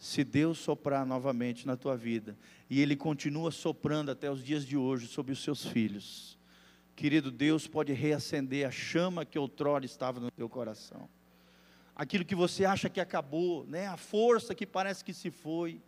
se 0.05 0.23
Deus 0.23 0.59
soprar 0.59 1.03
novamente 1.03 1.65
na 1.65 1.75
tua 1.75 1.97
vida, 1.97 2.37
e 2.69 2.79
Ele 2.79 2.95
continua 2.95 3.49
soprando 3.49 4.11
até 4.11 4.29
os 4.29 4.43
dias 4.43 4.63
de 4.63 4.77
hoje 4.77 5.07
sobre 5.07 5.33
os 5.33 5.41
seus 5.41 5.65
filhos, 5.65 6.37
querido, 6.95 7.31
Deus 7.31 7.67
pode 7.67 7.93
reacender 7.93 8.67
a 8.67 8.71
chama 8.71 9.25
que 9.25 9.37
outrora 9.37 9.85
estava 9.85 10.19
no 10.19 10.31
teu 10.31 10.47
coração. 10.47 11.09
Aquilo 11.95 12.25
que 12.25 12.35
você 12.35 12.65
acha 12.65 12.89
que 12.89 12.99
acabou, 12.99 13.65
né? 13.67 13.87
a 13.87 13.97
força 13.97 14.55
que 14.55 14.65
parece 14.65 15.03
que 15.03 15.13
se 15.13 15.31
foi, 15.31 15.81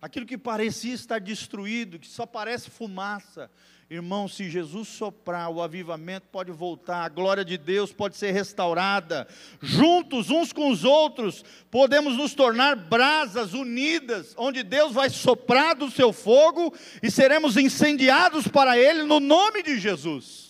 aquilo 0.00 0.26
que 0.26 0.38
parecia 0.38 0.94
estar 0.94 1.20
destruído, 1.20 1.98
que 1.98 2.06
só 2.06 2.26
parece 2.26 2.70
fumaça, 2.70 3.50
Irmão, 3.92 4.26
se 4.26 4.48
Jesus 4.48 4.88
soprar, 4.88 5.50
o 5.50 5.60
avivamento 5.60 6.26
pode 6.32 6.50
voltar, 6.50 7.04
a 7.04 7.10
glória 7.10 7.44
de 7.44 7.58
Deus 7.58 7.92
pode 7.92 8.16
ser 8.16 8.30
restaurada. 8.30 9.28
Juntos, 9.60 10.30
uns 10.30 10.50
com 10.50 10.70
os 10.70 10.82
outros, 10.82 11.44
podemos 11.70 12.16
nos 12.16 12.32
tornar 12.32 12.74
brasas 12.74 13.52
unidas, 13.52 14.32
onde 14.38 14.62
Deus 14.62 14.94
vai 14.94 15.10
soprar 15.10 15.74
do 15.74 15.90
seu 15.90 16.10
fogo 16.10 16.72
e 17.02 17.10
seremos 17.10 17.58
incendiados 17.58 18.48
para 18.48 18.78
Ele 18.78 19.02
no 19.02 19.20
nome 19.20 19.62
de 19.62 19.78
Jesus. 19.78 20.41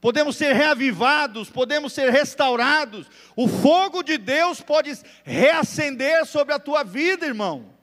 Podemos 0.00 0.36
ser 0.36 0.54
reavivados, 0.54 1.50
podemos 1.50 1.92
ser 1.92 2.10
restaurados. 2.10 3.08
O 3.34 3.48
fogo 3.48 4.02
de 4.02 4.16
Deus 4.16 4.60
pode 4.60 4.92
reacender 5.24 6.24
sobre 6.24 6.54
a 6.54 6.58
tua 6.58 6.84
vida, 6.84 7.26
irmão. 7.26 7.74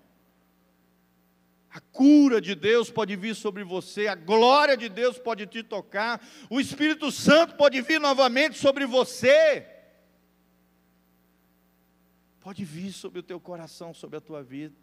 A 1.69 1.81
cura 1.81 2.39
de 2.39 2.55
Deus 2.55 2.89
pode 2.89 3.17
vir 3.17 3.35
sobre 3.35 3.61
você, 3.65 4.07
a 4.07 4.15
glória 4.15 4.77
de 4.77 4.87
Deus 4.87 5.19
pode 5.19 5.45
te 5.45 5.61
tocar, 5.61 6.25
o 6.49 6.61
Espírito 6.61 7.11
Santo 7.11 7.55
pode 7.55 7.81
vir 7.81 7.99
novamente 7.99 8.57
sobre 8.57 8.85
você. 8.85 9.67
Pode 12.39 12.63
vir 12.63 12.93
sobre 12.93 13.19
o 13.19 13.23
teu 13.23 13.41
coração, 13.41 13.93
sobre 13.93 14.15
a 14.17 14.21
tua 14.21 14.41
vida. 14.41 14.75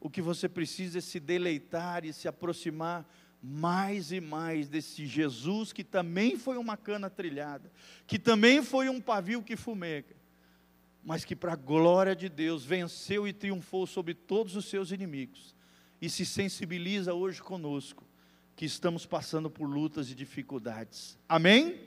O 0.00 0.08
que 0.08 0.22
você 0.22 0.48
precisa 0.48 0.96
é 0.96 1.00
se 1.02 1.20
deleitar 1.20 2.06
e 2.06 2.12
se 2.12 2.26
aproximar 2.26 3.06
mais 3.42 4.12
e 4.12 4.20
mais 4.20 4.68
desse 4.68 5.04
Jesus 5.04 5.72
que 5.72 5.82
também 5.82 6.36
foi 6.36 6.56
uma 6.56 6.76
cana 6.76 7.10
trilhada, 7.10 7.72
que 8.06 8.18
também 8.18 8.62
foi 8.62 8.88
um 8.88 9.00
pavio 9.00 9.42
que 9.42 9.56
fumega, 9.56 10.14
mas 11.02 11.24
que 11.24 11.34
para 11.34 11.54
a 11.54 11.56
glória 11.56 12.14
de 12.14 12.28
Deus 12.28 12.64
venceu 12.64 13.26
e 13.26 13.32
triunfou 13.32 13.86
sobre 13.86 14.14
todos 14.14 14.54
os 14.54 14.66
seus 14.66 14.92
inimigos 14.92 15.56
e 16.00 16.08
se 16.08 16.24
sensibiliza 16.24 17.14
hoje 17.14 17.42
conosco, 17.42 18.04
que 18.54 18.64
estamos 18.64 19.06
passando 19.06 19.50
por 19.50 19.66
lutas 19.66 20.10
e 20.10 20.14
dificuldades. 20.14 21.18
Amém? 21.28 21.80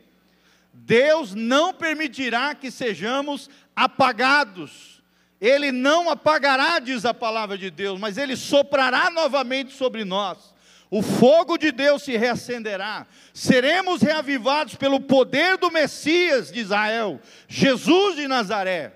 Deus 0.74 1.34
não 1.34 1.74
permitirá 1.74 2.54
que 2.54 2.70
sejamos 2.70 3.50
apagados. 3.76 5.02
Ele 5.39 5.72
não 5.72 6.10
apagará, 6.10 6.80
diz 6.80 7.06
a 7.06 7.13
palavra 7.13 7.58
de 7.58 7.70
Deus, 7.70 8.00
mas 8.00 8.18
ele 8.18 8.36
soprará 8.36 9.10
novamente 9.10 9.74
sobre 9.74 10.04
nós. 10.04 10.55
O 10.89 11.02
fogo 11.02 11.58
de 11.58 11.71
Deus 11.71 12.04
se 12.04 12.15
reacenderá. 12.15 13.08
Seremos 13.34 14.02
reavivados 14.02 14.76
pelo 14.76 15.00
poder 15.00 15.58
do 15.58 15.71
Messias 15.71 16.52
de 16.52 16.60
Israel, 16.60 17.19
Jesus 17.48 18.15
de 18.15 18.28
Nazaré, 18.28 18.93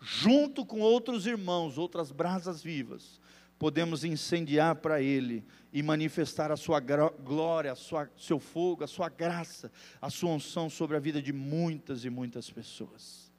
junto 0.00 0.64
com 0.64 0.80
outros 0.80 1.26
irmãos, 1.26 1.78
outras 1.78 2.10
brasas 2.12 2.62
vivas 2.62 3.20
podemos 3.62 4.02
incendiar 4.02 4.74
para 4.74 5.00
Ele 5.00 5.44
e 5.72 5.84
manifestar 5.84 6.50
a 6.50 6.56
sua 6.56 6.80
glória, 6.80 7.70
a 7.70 7.76
sua, 7.76 8.10
seu 8.18 8.40
fogo, 8.40 8.82
a 8.82 8.88
sua 8.88 9.08
graça, 9.08 9.70
a 10.00 10.10
sua 10.10 10.30
unção 10.30 10.68
sobre 10.68 10.96
a 10.96 10.98
vida 10.98 11.22
de 11.22 11.32
muitas 11.32 12.04
e 12.04 12.10
muitas 12.10 12.50
pessoas. 12.50 13.30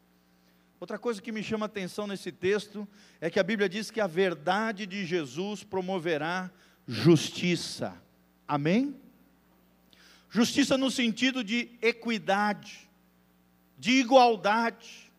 Outra 0.80 0.98
coisa 0.98 1.22
que 1.22 1.30
me 1.30 1.44
chama 1.44 1.66
a 1.66 1.68
atenção 1.68 2.08
nesse 2.08 2.32
texto 2.32 2.88
é 3.20 3.30
que 3.30 3.38
a 3.38 3.44
Bíblia 3.44 3.68
diz 3.68 3.92
que 3.92 4.00
a 4.00 4.08
verdade 4.08 4.86
de 4.86 5.06
Jesus 5.06 5.62
promoverá 5.62 6.50
justiça. 6.88 7.94
Amém? 8.48 8.96
Justiça 10.30 10.78
no 10.78 10.90
sentido 10.90 11.44
de 11.44 11.70
equidade, 11.82 12.90
de 13.78 13.92
igualdade. 13.92 15.12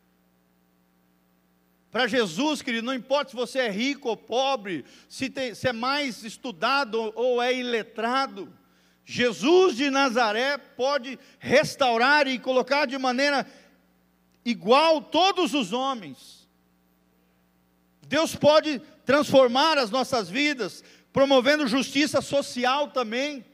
Para 1.90 2.08
Jesus, 2.08 2.60
querido, 2.60 2.86
não 2.86 2.94
importa 2.94 3.30
se 3.30 3.36
você 3.36 3.60
é 3.60 3.70
rico 3.70 4.08
ou 4.08 4.16
pobre, 4.16 4.84
se, 5.08 5.30
tem, 5.30 5.54
se 5.54 5.68
é 5.68 5.72
mais 5.72 6.24
estudado 6.24 7.12
ou 7.14 7.40
é 7.40 7.54
iletrado, 7.54 8.52
Jesus 9.04 9.76
de 9.76 9.90
Nazaré 9.90 10.58
pode 10.58 11.18
restaurar 11.38 12.26
e 12.26 12.38
colocar 12.38 12.86
de 12.86 12.98
maneira 12.98 13.46
igual 14.44 15.00
todos 15.00 15.54
os 15.54 15.72
homens. 15.72 16.48
Deus 18.02 18.34
pode 18.34 18.80
transformar 19.04 19.78
as 19.78 19.90
nossas 19.90 20.28
vidas, 20.28 20.82
promovendo 21.14 21.68
justiça 21.68 22.20
social 22.20 22.88
também. 22.88 23.46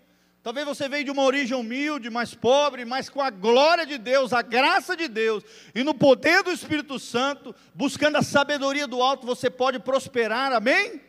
Talvez 0.42 0.66
você 0.66 0.88
veio 0.88 1.04
de 1.04 1.10
uma 1.10 1.22
origem 1.22 1.54
humilde, 1.54 2.08
mais 2.08 2.34
pobre, 2.34 2.86
mas 2.86 3.10
com 3.10 3.20
a 3.20 3.28
glória 3.28 3.84
de 3.84 3.98
Deus, 3.98 4.32
a 4.32 4.40
graça 4.40 4.96
de 4.96 5.06
Deus 5.06 5.44
e 5.74 5.84
no 5.84 5.92
poder 5.92 6.42
do 6.42 6.50
Espírito 6.50 6.98
Santo, 6.98 7.54
buscando 7.74 8.16
a 8.16 8.22
sabedoria 8.22 8.86
do 8.86 9.02
alto, 9.02 9.26
você 9.26 9.50
pode 9.50 9.78
prosperar, 9.78 10.54
amém? 10.54 11.02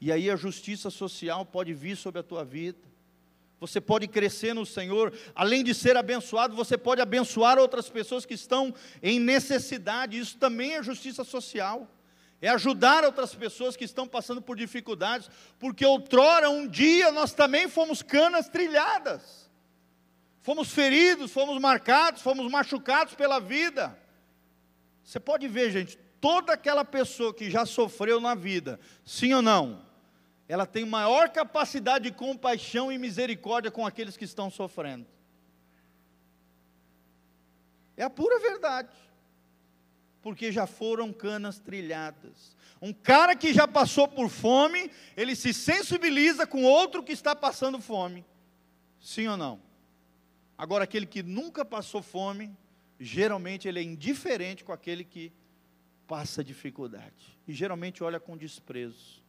E 0.00 0.10
aí 0.10 0.28
a 0.28 0.34
justiça 0.34 0.90
social 0.90 1.46
pode 1.46 1.72
vir 1.72 1.96
sobre 1.96 2.18
a 2.18 2.24
tua 2.24 2.44
vida. 2.44 2.80
Você 3.60 3.80
pode 3.80 4.08
crescer 4.08 4.54
no 4.54 4.66
Senhor, 4.66 5.14
além 5.36 5.62
de 5.62 5.72
ser 5.72 5.96
abençoado, 5.96 6.56
você 6.56 6.76
pode 6.76 7.00
abençoar 7.00 7.58
outras 7.58 7.88
pessoas 7.88 8.26
que 8.26 8.34
estão 8.34 8.74
em 9.00 9.20
necessidade. 9.20 10.18
Isso 10.18 10.36
também 10.36 10.74
é 10.74 10.82
justiça 10.82 11.22
social 11.22 11.88
é 12.40 12.48
ajudar 12.48 13.04
outras 13.04 13.34
pessoas 13.34 13.76
que 13.76 13.84
estão 13.84 14.06
passando 14.06 14.42
por 14.42 14.56
dificuldades, 14.56 15.30
porque 15.58 15.84
outrora, 15.84 16.50
um 16.50 16.68
dia, 16.68 17.10
nós 17.10 17.32
também 17.32 17.68
fomos 17.68 18.02
canas 18.02 18.48
trilhadas, 18.48 19.50
fomos 20.42 20.70
feridos, 20.70 21.32
fomos 21.32 21.60
marcados, 21.60 22.22
fomos 22.22 22.50
machucados 22.50 23.14
pela 23.14 23.38
vida. 23.38 23.98
Você 25.02 25.18
pode 25.18 25.48
ver, 25.48 25.70
gente, 25.70 25.98
toda 26.20 26.52
aquela 26.52 26.84
pessoa 26.84 27.32
que 27.32 27.50
já 27.50 27.66
sofreu 27.66 28.20
na 28.20 28.34
vida, 28.34 28.78
sim 29.04 29.32
ou 29.32 29.42
não, 29.42 29.84
ela 30.48 30.66
tem 30.66 30.84
maior 30.84 31.30
capacidade 31.30 32.10
de 32.10 32.16
compaixão 32.16 32.92
e 32.92 32.98
misericórdia 32.98 33.70
com 33.70 33.86
aqueles 33.86 34.16
que 34.16 34.24
estão 34.24 34.50
sofrendo. 34.50 35.06
É 37.96 38.02
a 38.02 38.10
pura 38.10 38.38
verdade 38.38 38.88
porque 40.24 40.50
já 40.50 40.66
foram 40.66 41.12
canas 41.12 41.58
trilhadas. 41.58 42.56
Um 42.80 42.94
cara 42.94 43.36
que 43.36 43.52
já 43.52 43.68
passou 43.68 44.08
por 44.08 44.30
fome, 44.30 44.90
ele 45.14 45.36
se 45.36 45.52
sensibiliza 45.52 46.46
com 46.46 46.64
outro 46.64 47.02
que 47.02 47.12
está 47.12 47.36
passando 47.36 47.78
fome. 47.78 48.24
Sim 48.98 49.28
ou 49.28 49.36
não? 49.36 49.60
Agora, 50.56 50.84
aquele 50.84 51.04
que 51.04 51.22
nunca 51.22 51.62
passou 51.62 52.00
fome, 52.00 52.50
geralmente 52.98 53.68
ele 53.68 53.80
é 53.80 53.82
indiferente 53.82 54.64
com 54.64 54.72
aquele 54.72 55.04
que 55.04 55.30
passa 56.06 56.42
dificuldade. 56.42 57.38
E 57.46 57.52
geralmente 57.52 58.02
olha 58.02 58.18
com 58.18 58.34
desprezo. 58.34 59.22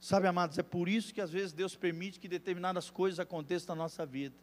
Sabe, 0.00 0.26
amados, 0.26 0.56
é 0.56 0.62
por 0.62 0.88
isso 0.88 1.12
que 1.12 1.20
às 1.20 1.30
vezes 1.30 1.52
Deus 1.52 1.76
permite 1.76 2.18
que 2.18 2.26
determinadas 2.26 2.88
coisas 2.88 3.20
aconteçam 3.20 3.76
na 3.76 3.82
nossa 3.82 4.06
vida 4.06 4.36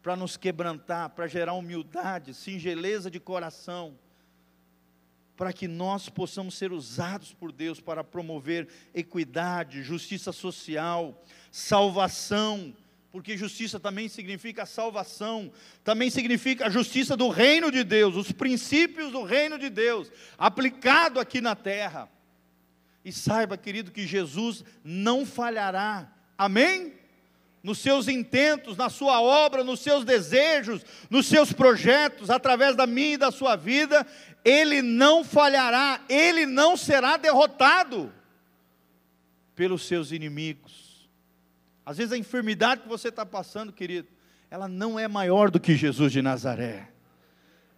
para 0.00 0.14
nos 0.14 0.36
quebrantar, 0.36 1.10
para 1.10 1.26
gerar 1.26 1.54
humildade, 1.54 2.32
singeleza 2.32 3.10
de 3.10 3.18
coração 3.18 3.98
para 5.40 5.54
que 5.54 5.66
nós 5.66 6.10
possamos 6.10 6.54
ser 6.54 6.70
usados 6.70 7.32
por 7.32 7.50
Deus 7.50 7.80
para 7.80 8.04
promover 8.04 8.68
equidade, 8.92 9.82
justiça 9.82 10.32
social, 10.32 11.24
salvação, 11.50 12.76
porque 13.10 13.38
justiça 13.38 13.80
também 13.80 14.06
significa 14.06 14.66
salvação, 14.66 15.50
também 15.82 16.10
significa 16.10 16.66
a 16.66 16.70
justiça 16.70 17.16
do 17.16 17.30
reino 17.30 17.72
de 17.72 17.82
Deus, 17.82 18.16
os 18.16 18.30
princípios 18.30 19.12
do 19.12 19.22
reino 19.22 19.58
de 19.58 19.70
Deus, 19.70 20.12
aplicado 20.36 21.18
aqui 21.18 21.40
na 21.40 21.56
terra. 21.56 22.06
E 23.02 23.10
saiba, 23.10 23.56
querido, 23.56 23.92
que 23.92 24.06
Jesus 24.06 24.62
não 24.84 25.24
falhará, 25.24 26.12
amém? 26.36 27.00
Nos 27.62 27.78
seus 27.78 28.08
intentos, 28.08 28.76
na 28.76 28.88
sua 28.88 29.20
obra, 29.20 29.62
nos 29.62 29.80
seus 29.80 30.04
desejos, 30.04 30.82
nos 31.10 31.26
seus 31.26 31.50
projetos, 31.52 32.30
através 32.30 32.74
da 32.74 32.86
minha 32.86 33.14
e 33.14 33.18
da 33.18 33.30
sua 33.30 33.54
vida, 33.54 34.06
ele 34.44 34.82
não 34.82 35.22
falhará, 35.22 36.00
ele 36.08 36.46
não 36.46 36.76
será 36.76 37.16
derrotado 37.16 38.12
pelos 39.54 39.86
seus 39.86 40.12
inimigos. 40.12 41.08
Às 41.84 41.98
vezes 41.98 42.12
a 42.12 42.18
enfermidade 42.18 42.82
que 42.82 42.88
você 42.88 43.08
está 43.08 43.26
passando, 43.26 43.72
querido, 43.72 44.08
ela 44.50 44.68
não 44.68 44.98
é 44.98 45.06
maior 45.06 45.50
do 45.50 45.60
que 45.60 45.76
Jesus 45.76 46.12
de 46.12 46.22
Nazaré. 46.22 46.88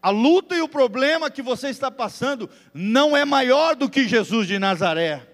A 0.01 0.11
luta 0.11 0.57
e 0.57 0.61
o 0.61 0.69
problema 0.69 1.31
que 1.31 1.43
você 1.43 1.69
está 1.69 1.91
passando 1.91 2.51
não 2.75 3.17
é 3.17 3.25
maior 3.25 3.77
do 3.77 3.89
que 3.89 4.09
Jesus 4.09 4.49
de 4.49 4.59
Nazaré. 4.59 5.29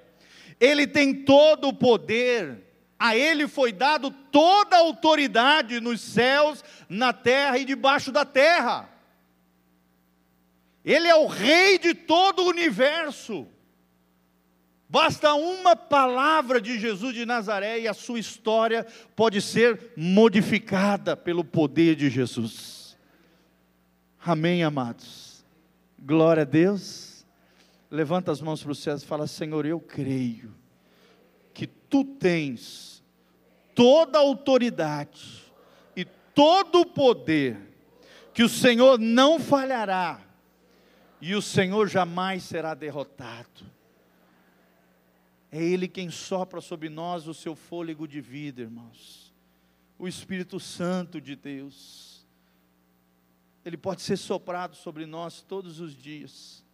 Ele 0.61 0.87
tem 0.87 1.14
todo 1.14 1.69
o 1.69 1.73
poder, 1.73 2.64
a 2.99 3.17
ele 3.17 3.47
foi 3.49 3.73
dado 3.73 4.11
toda 4.11 4.77
a 4.77 4.81
autoridade 4.81 5.81
nos 5.81 6.01
céus, 6.01 6.62
na 6.88 7.12
terra 7.12 7.57
e 7.59 7.64
debaixo 7.64 8.11
da 8.12 8.25
terra. 8.25 8.88
Ele 10.88 11.07
é 11.07 11.14
o 11.14 11.27
rei 11.27 11.79
de 11.79 11.92
todo 11.92 12.40
o 12.40 12.48
universo. 12.48 13.46
Basta 14.88 15.35
uma 15.35 15.77
palavra 15.77 16.62
de 16.62 16.79
Jesus 16.79 17.14
de 17.14 17.27
Nazaré 17.27 17.81
e 17.81 17.87
a 17.87 17.92
sua 17.92 18.18
história 18.18 18.87
pode 19.14 19.42
ser 19.42 19.92
modificada 19.94 21.14
pelo 21.14 21.44
poder 21.44 21.94
de 21.94 22.09
Jesus. 22.09 22.96
Amém, 24.24 24.62
amados. 24.62 25.44
Glória 25.98 26.40
a 26.40 26.46
Deus. 26.46 27.27
Levanta 27.90 28.33
as 28.33 28.40
mãos 28.40 28.62
para 28.62 28.72
os 28.72 28.79
céus 28.79 29.03
e 29.03 29.07
fala: 29.07 29.27
Senhor, 29.27 29.66
eu 29.66 29.79
creio 29.79 30.55
que 31.53 31.66
tu 31.66 32.03
tens 32.03 33.05
toda 33.74 34.16
a 34.16 34.22
autoridade 34.22 35.53
e 35.94 36.07
todo 36.35 36.81
o 36.81 36.87
poder, 36.87 37.59
que 38.33 38.42
o 38.42 38.48
Senhor 38.48 38.98
não 38.98 39.38
falhará 39.38 40.28
e 41.21 41.35
o 41.35 41.43
Senhor 41.43 41.89
jamais 41.89 42.43
será 42.43 42.75
derrotado. 42.75 43.65
É 45.51 45.63
Ele 45.63 45.89
quem 45.89 46.11
sopra 46.11 46.61
sobre 46.61 46.89
nós 46.89 47.27
o 47.27 47.35
seu 47.35 47.57
fôlego 47.57 48.07
de 48.07 48.21
vida, 48.21 48.61
irmãos. 48.61 49.35
O 49.99 50.07
Espírito 50.07 50.61
Santo 50.61 51.21
de 51.21 51.35
Deus. 51.35 52.27
Ele 53.65 53.77
pode 53.77 54.03
ser 54.03 54.17
soprado 54.17 54.77
sobre 54.77 55.07
nós 55.07 55.43
todos 55.43 55.81
os 55.81 55.95
dias. 55.95 56.65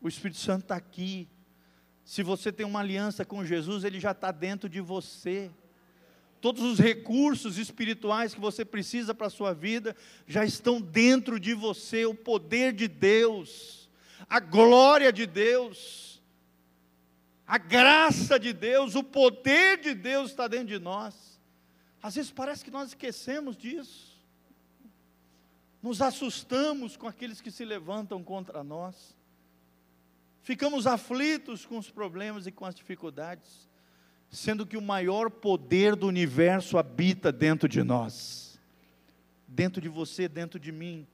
O 0.00 0.08
Espírito 0.08 0.38
Santo 0.38 0.62
está 0.62 0.76
aqui. 0.76 1.28
Se 2.04 2.22
você 2.22 2.52
tem 2.52 2.64
uma 2.64 2.80
aliança 2.80 3.24
com 3.24 3.44
Jesus, 3.44 3.84
ele 3.84 3.98
já 3.98 4.12
está 4.12 4.30
dentro 4.30 4.68
de 4.68 4.80
você. 4.80 5.50
Todos 6.40 6.62
os 6.62 6.78
recursos 6.78 7.58
espirituais 7.58 8.34
que 8.34 8.40
você 8.40 8.64
precisa 8.64 9.14
para 9.14 9.26
a 9.26 9.30
sua 9.30 9.52
vida 9.52 9.94
já 10.26 10.44
estão 10.44 10.80
dentro 10.80 11.38
de 11.38 11.52
você. 11.52 12.06
O 12.06 12.14
poder 12.14 12.72
de 12.72 12.88
Deus, 12.88 13.90
a 14.28 14.40
glória 14.40 15.12
de 15.12 15.26
Deus, 15.26 16.22
a 17.46 17.58
graça 17.58 18.40
de 18.40 18.54
Deus, 18.54 18.94
o 18.94 19.02
poder 19.02 19.78
de 19.80 19.94
Deus 19.94 20.30
está 20.30 20.48
dentro 20.48 20.68
de 20.68 20.78
nós. 20.78 21.38
Às 22.02 22.14
vezes 22.14 22.30
parece 22.30 22.64
que 22.64 22.70
nós 22.70 22.88
esquecemos 22.88 23.54
disso. 23.54 24.18
Nos 25.82 26.00
assustamos 26.00 26.96
com 26.96 27.06
aqueles 27.06 27.42
que 27.42 27.50
se 27.50 27.66
levantam 27.66 28.24
contra 28.24 28.64
nós. 28.64 29.14
Ficamos 30.42 30.86
aflitos 30.86 31.66
com 31.66 31.76
os 31.76 31.90
problemas 31.90 32.46
e 32.46 32.52
com 32.52 32.64
as 32.64 32.74
dificuldades 32.74 33.69
sendo 34.30 34.64
que 34.64 34.76
o 34.76 34.82
maior 34.82 35.28
poder 35.28 35.96
do 35.96 36.06
universo 36.06 36.78
habita 36.78 37.32
dentro 37.32 37.68
de 37.68 37.82
nós, 37.82 38.58
dentro 39.46 39.80
de 39.80 39.88
você, 39.88 40.28
dentro 40.28 40.58
de 40.58 40.70
mim. 40.70 41.06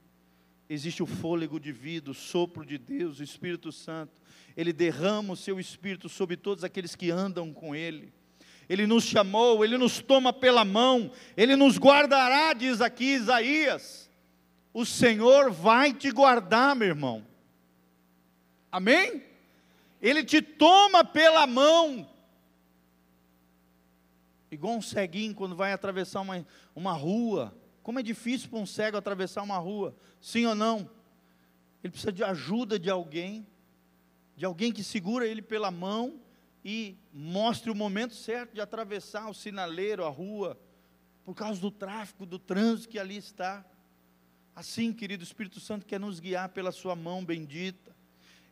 Existe 0.69 1.03
o 1.03 1.07
fôlego 1.07 1.59
de 1.59 1.73
vida, 1.73 2.11
o 2.11 2.15
sopro 2.15 2.65
de 2.67 2.77
Deus, 2.77 3.19
o 3.19 3.23
Espírito 3.23 3.73
Santo. 3.73 4.21
Ele 4.57 4.73
derrama 4.73 5.33
o 5.33 5.37
seu 5.37 5.59
Espírito 5.59 6.09
sobre 6.09 6.37
todos 6.37 6.63
aqueles 6.63 6.95
que 6.95 7.11
andam 7.11 7.53
com 7.53 7.75
Ele. 7.75 8.13
Ele 8.69 8.87
nos 8.87 9.05
chamou, 9.05 9.65
Ele 9.65 9.79
nos 9.79 10.01
toma 10.01 10.33
pela 10.33 10.65
mão, 10.65 11.11
Ele 11.37 11.57
nos 11.57 11.79
guardará, 11.79 12.53
diz 12.53 12.81
aqui 12.81 13.15
Isaías. 13.15 14.11
O 14.75 14.85
Senhor 14.85 15.51
vai 15.51 15.95
te 15.95 16.11
guardar, 16.11 16.75
meu 16.77 16.89
irmão. 16.89 17.25
Amém? 18.71 19.23
Ele 20.03 20.23
te 20.23 20.43
toma 20.43 21.05
pela 21.05 21.47
mão, 21.47 22.07
Igual 24.57 24.77
um 24.77 24.83
ceguinho 24.83 25.35
quando 25.35 25.55
vai 25.55 25.73
atravessar 25.73 26.23
uma, 26.23 26.45
uma 26.75 26.93
rua. 26.93 27.57
Como 27.83 28.01
é 28.01 28.03
difícil 28.03 28.49
para 28.49 28.59
um 28.59 28.67
cego 28.67 28.97
atravessar 28.97 29.43
uma 29.43 29.59
rua, 29.59 29.95
sim 30.21 30.47
ou 30.47 30.55
não? 30.55 30.91
Ele 31.85 31.91
precisa 31.93 32.11
de 32.11 32.25
ajuda 32.25 32.79
de 32.79 32.91
alguém, 32.91 33.47
de 34.35 34.45
alguém 34.45 34.73
que 34.73 34.83
segura 34.83 35.27
ele 35.27 35.43
pela 35.43 35.71
mão 35.71 36.21
e 36.65 36.97
mostre 37.13 37.71
o 37.71 37.75
momento 37.75 38.15
certo 38.15 38.55
de 38.55 38.61
atravessar 38.61 39.29
o 39.29 39.35
sinaleiro, 39.35 40.05
a 40.05 40.09
rua, 40.09 40.59
por 41.23 41.35
causa 41.35 41.61
do 41.61 41.71
tráfego, 41.71 42.25
do 42.25 42.39
trânsito 42.39 42.89
que 42.89 42.99
ali 42.99 43.17
está. 43.17 43.65
Assim, 44.55 44.93
querido, 44.93 45.23
Espírito 45.23 45.61
Santo 45.61 45.85
quer 45.85 46.01
nos 46.01 46.19
guiar 46.19 46.49
pela 46.49 46.73
sua 46.73 46.97
mão 46.97 47.23
bendita. 47.23 47.95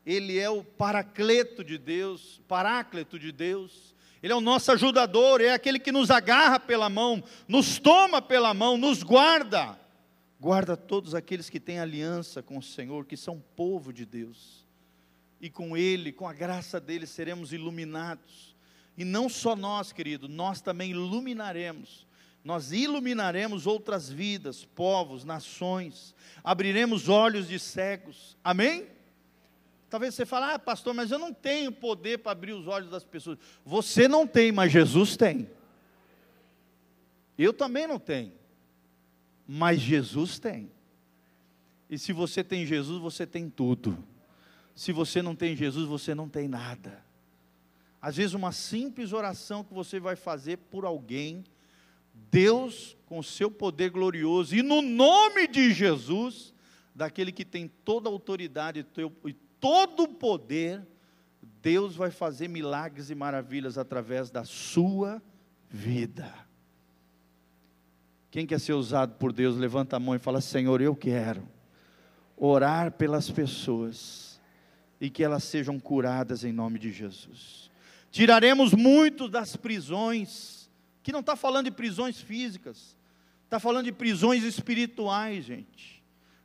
Ele 0.05 0.39
é 0.39 0.51
o 0.51 0.63
paracleto 0.63 1.65
de 1.65 1.79
Deus, 1.79 2.43
parácleto 2.47 3.19
de 3.19 3.33
Deus. 3.33 3.94
Ele 4.25 4.33
é 4.33 4.37
o 4.37 4.41
nosso 4.41 4.73
ajudador, 4.73 5.43
é 5.43 5.51
aquele 5.51 5.79
que 5.79 5.93
nos 5.93 6.11
agarra 6.11 6.59
pela 6.59 6.89
mão, 6.89 7.23
nos 7.47 7.79
toma 7.79 8.23
pela 8.23 8.55
mão, 8.55 8.79
nos 8.79 9.03
guarda. 9.03 9.79
Guarda 10.41 10.79
todos 10.79 11.15
aqueles 11.15 11.51
que 11.51 11.61
têm 11.61 11.79
aliança 11.79 12.43
com 12.43 12.57
o 12.57 12.63
Senhor, 12.63 13.05
que 13.05 13.19
são 13.19 13.39
povo 13.55 13.93
de 13.93 14.07
Deus. 14.07 14.67
E 15.39 15.51
com 15.51 15.77
Ele, 15.77 16.11
com 16.11 16.27
a 16.27 16.33
graça 16.33 16.81
dele, 16.81 17.07
seremos 17.07 17.53
iluminados. 17.53 18.57
E 18.97 19.05
não 19.05 19.29
só 19.29 19.55
nós, 19.55 19.93
querido, 19.93 20.27
nós 20.27 20.63
também 20.63 20.93
iluminaremos. 20.93 22.07
Nós 22.43 22.73
iluminaremos 22.73 23.67
outras 23.67 24.09
vidas, 24.09 24.65
povos, 24.65 25.23
nações. 25.23 26.15
Abriremos 26.43 27.11
olhos 27.11 27.47
de 27.47 27.59
cegos. 27.59 28.39
Amém? 28.43 28.87
Talvez 29.95 30.13
você 30.13 30.27
fale, 30.27 30.53
ah, 30.53 30.59
pastor, 30.59 30.93
mas 30.93 31.13
eu 31.13 31.21
não 31.21 31.33
tenho 31.33 31.71
poder 31.71 32.19
para 32.19 32.33
abrir 32.33 32.53
os 32.53 32.67
olhos 32.67 32.91
das 32.91 33.05
pessoas. 33.05 33.39
Você 33.65 34.09
não 34.09 34.27
tem, 34.27 34.51
mas 34.51 34.73
Jesus 34.73 35.17
tem. 35.17 35.49
Eu 37.39 37.53
também 37.53 37.87
não 37.87 38.01
tenho. 38.01 38.33
Mas 39.47 39.81
Jesus 39.81 40.37
tem. 40.41 40.69
E 41.89 41.97
se 41.97 42.13
você 42.13 42.43
tem 42.43 42.67
Jesus, 42.67 43.01
você 43.01 43.25
tem 43.25 43.49
tudo. 43.49 43.97
Se 44.75 44.91
você 44.91 45.23
não 45.23 45.37
tem 45.37 45.55
Jesus, 45.55 45.87
você 45.87 46.13
não 46.13 46.29
tem 46.29 46.49
nada. 46.49 47.01
Às 48.03 48.17
vezes, 48.17 48.35
uma 48.35 48.51
simples 48.51 49.13
oração 49.13 49.63
que 49.63 49.73
você 49.73 50.01
vai 50.01 50.17
fazer 50.17 50.57
por 50.57 50.85
alguém, 50.85 51.45
Deus, 52.33 52.97
com 53.07 53.23
seu 53.23 53.49
poder 53.49 53.91
glorioso, 53.91 54.57
e 54.57 54.61
no 54.61 54.83
nome 54.83 55.47
de 55.47 55.73
Jesus, 55.73 56.53
daquele 56.93 57.31
que 57.31 57.45
tem 57.45 57.69
toda 57.85 58.09
a 58.09 58.13
autoridade 58.13 58.85
todo 59.65 60.03
o 60.03 60.09
poder, 60.09 60.87
Deus 61.63 61.97
vai 61.97 62.11
fazer 62.11 62.49
milagres 62.49 63.09
e 63.09 63.15
maravilhas 63.15 63.79
através 63.79 64.31
da 64.31 64.45
sua 64.45 65.23
vida. 65.71 66.31
Quem 68.31 68.47
quer 68.47 68.61
ser 68.61 68.75
usado 68.75 69.15
por 69.15 69.33
Deus, 69.33 69.57
levanta 69.57 69.97
a 69.97 69.99
mão 69.99 70.15
e 70.15 70.19
fala: 70.19 70.43
Senhor, 70.43 70.83
eu 70.83 70.95
quero 70.95 71.49
orar 72.37 72.93
pelas 72.93 73.31
pessoas 73.31 74.39
e 75.01 75.09
que 75.09 75.25
elas 75.25 75.45
sejam 75.45 75.81
curadas 75.81 76.45
em 76.45 76.53
nome 76.53 76.79
de 76.79 76.93
Jesus. 76.93 77.71
Tiraremos 78.11 78.75
muito 78.75 79.31
das 79.31 79.57
prisões, 79.57 80.71
que 81.03 81.11
não 81.11 81.21
está 81.21 81.37
falando 81.37 81.65
de 81.65 81.71
prisões 81.71 82.21
físicas, 82.21 82.99
está 83.45 83.59
falando 83.59 83.87
de 83.87 83.93
prisões 83.93 84.45
espirituais, 84.45 85.47
gente 85.47 85.94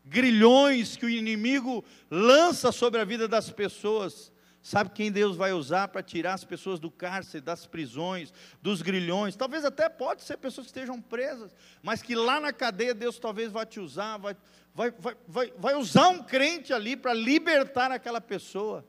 grilhões 0.05 0.95
que 0.95 1.05
o 1.05 1.09
inimigo 1.09 1.83
lança 2.09 2.71
sobre 2.71 2.99
a 2.99 3.05
vida 3.05 3.27
das 3.27 3.49
pessoas. 3.49 4.31
Sabe 4.61 4.89
quem 4.89 5.11
Deus 5.11 5.37
vai 5.37 5.53
usar 5.53 5.87
para 5.87 6.03
tirar 6.03 6.33
as 6.33 6.43
pessoas 6.43 6.79
do 6.79 6.91
cárcere, 6.91 7.41
das 7.41 7.65
prisões, 7.65 8.33
dos 8.61 8.81
grilhões? 8.81 9.35
Talvez 9.35 9.63
até 9.63 9.87
pode 9.87 10.23
ser 10.23 10.37
pessoas 10.37 10.67
que 10.67 10.71
estejam 10.71 11.01
presas, 11.01 11.55
mas 11.81 12.01
que 12.01 12.13
lá 12.13 12.39
na 12.39 12.51
cadeia 12.51 12.93
Deus 12.93 13.17
talvez 13.17 13.51
vai 13.51 13.65
te 13.65 13.79
usar, 13.79 14.17
vai, 14.17 14.35
vai, 14.75 14.91
vai, 14.91 15.15
vai, 15.27 15.53
vai 15.57 15.75
usar 15.75 16.09
um 16.09 16.21
crente 16.21 16.73
ali 16.73 16.97
para 16.97 17.13
libertar 17.13 17.91
aquela 17.91 18.19
pessoa 18.19 18.85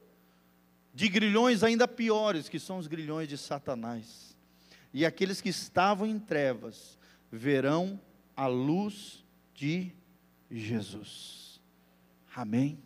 de 0.92 1.08
grilhões 1.08 1.62
ainda 1.62 1.86
piores, 1.86 2.48
que 2.48 2.58
são 2.58 2.78
os 2.78 2.88
grilhões 2.88 3.28
de 3.28 3.38
Satanás. 3.38 4.36
E 4.92 5.06
aqueles 5.06 5.40
que 5.40 5.48
estavam 5.48 6.06
em 6.06 6.18
trevas 6.18 6.98
verão 7.30 8.00
a 8.36 8.46
luz 8.46 9.24
de 9.54 9.92
Jesus. 10.50 11.60
Amém? 12.34 12.82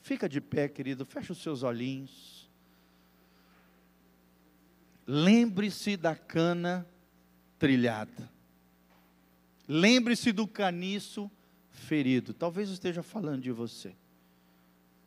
Fica 0.00 0.28
de 0.28 0.40
pé, 0.40 0.68
querido, 0.68 1.04
fecha 1.04 1.32
os 1.32 1.42
seus 1.42 1.62
olhinhos. 1.62 2.48
Lembre-se 5.06 5.96
da 5.96 6.14
cana 6.16 6.86
trilhada. 7.58 8.30
Lembre-se 9.68 10.32
do 10.32 10.46
caniço 10.46 11.30
ferido. 11.68 12.32
Talvez 12.32 12.68
eu 12.68 12.74
esteja 12.74 13.02
falando 13.02 13.42
de 13.42 13.52
você. 13.52 13.94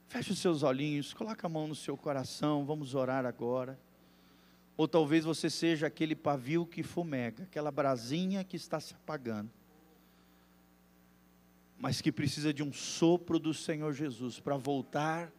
Feche 0.07 0.31
os 0.31 0.39
seus 0.39 0.61
olhinhos, 0.61 1.13
coloque 1.13 1.45
a 1.45 1.49
mão 1.49 1.67
no 1.67 1.73
seu 1.73 1.97
coração, 1.97 2.65
vamos 2.65 2.93
orar 2.93 3.25
agora. 3.25 3.79
Ou 4.77 4.87
talvez 4.87 5.25
você 5.25 5.49
seja 5.49 5.87
aquele 5.87 6.15
pavio 6.15 6.65
que 6.65 6.83
fumega, 6.83 7.43
aquela 7.43 7.71
brasinha 7.71 8.43
que 8.43 8.55
está 8.55 8.79
se 8.79 8.93
apagando 8.93 9.49
mas 11.83 11.99
que 11.99 12.13
precisa 12.13 12.53
de 12.53 12.63
um 12.63 12.71
sopro 12.71 13.37
do 13.37 13.53
Senhor 13.53 13.91
Jesus 13.93 14.39
para 14.39 14.55
voltar 14.55 15.29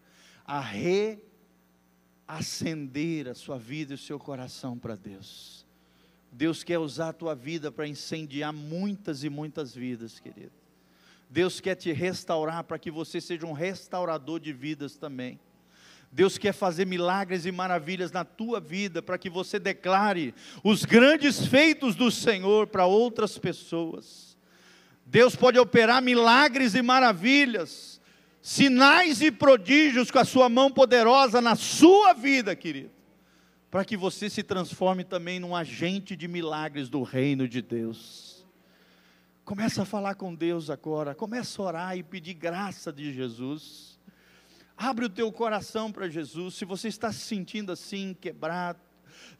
a 0.44 0.60
reacender 2.28 3.28
a 3.28 3.34
sua 3.34 3.58
vida 3.58 3.94
e 3.94 3.94
o 3.94 3.98
seu 3.98 4.18
coração 4.18 4.78
para 4.78 4.94
Deus. 4.94 5.64
Deus 6.30 6.62
quer 6.62 6.78
usar 6.78 7.08
a 7.08 7.12
tua 7.14 7.34
vida 7.34 7.72
para 7.72 7.88
incendiar 7.88 8.52
muitas 8.52 9.24
e 9.24 9.30
muitas 9.30 9.74
vidas, 9.74 10.20
querido. 10.20 10.52
Deus 11.30 11.62
quer 11.62 11.76
te 11.76 11.90
restaurar 11.92 12.62
para 12.64 12.78
que 12.78 12.90
você 12.90 13.22
seja 13.22 13.46
um 13.46 13.52
restaurador 13.52 14.38
de 14.38 14.52
vidas 14.52 14.98
também. 14.98 15.40
Deus 16.12 16.36
quer 16.36 16.52
fazer 16.52 16.86
milagres 16.86 17.46
e 17.46 17.52
maravilhas 17.52 18.12
na 18.12 18.22
tua 18.22 18.60
vida 18.60 19.00
para 19.00 19.16
que 19.16 19.30
você 19.30 19.58
declare 19.58 20.34
os 20.62 20.84
grandes 20.84 21.46
feitos 21.46 21.96
do 21.96 22.10
Senhor 22.10 22.66
para 22.66 22.84
outras 22.84 23.38
pessoas. 23.38 24.33
Deus 25.06 25.36
pode 25.36 25.58
operar 25.58 26.02
milagres 26.02 26.74
e 26.74 26.82
maravilhas, 26.82 28.00
sinais 28.40 29.20
e 29.20 29.30
prodígios 29.30 30.10
com 30.10 30.18
a 30.18 30.24
sua 30.24 30.48
mão 30.48 30.70
poderosa 30.70 31.40
na 31.40 31.54
sua 31.54 32.12
vida, 32.12 32.56
querido, 32.56 32.90
para 33.70 33.84
que 33.84 33.96
você 33.96 34.30
se 34.30 34.42
transforme 34.42 35.04
também 35.04 35.38
num 35.38 35.54
agente 35.54 36.16
de 36.16 36.26
milagres 36.26 36.88
do 36.88 37.02
reino 37.02 37.46
de 37.46 37.60
Deus. 37.60 38.46
Começa 39.44 39.82
a 39.82 39.84
falar 39.84 40.14
com 40.14 40.34
Deus 40.34 40.70
agora, 40.70 41.14
começa 41.14 41.60
a 41.60 41.64
orar 41.64 41.98
e 41.98 42.02
pedir 42.02 42.34
graça 42.34 42.90
de 42.90 43.12
Jesus. 43.12 43.98
Abre 44.76 45.04
o 45.04 45.10
teu 45.10 45.30
coração 45.30 45.92
para 45.92 46.08
Jesus. 46.08 46.54
Se 46.54 46.64
você 46.64 46.88
está 46.88 47.12
se 47.12 47.20
sentindo 47.20 47.70
assim, 47.70 48.16
quebrado, 48.18 48.80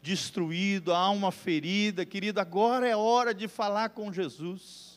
destruído, 0.02 0.92
a 0.92 0.98
alma 0.98 1.32
ferida, 1.32 2.04
querido, 2.04 2.38
agora 2.38 2.86
é 2.86 2.94
hora 2.94 3.34
de 3.34 3.48
falar 3.48 3.88
com 3.88 4.12
Jesus. 4.12 4.93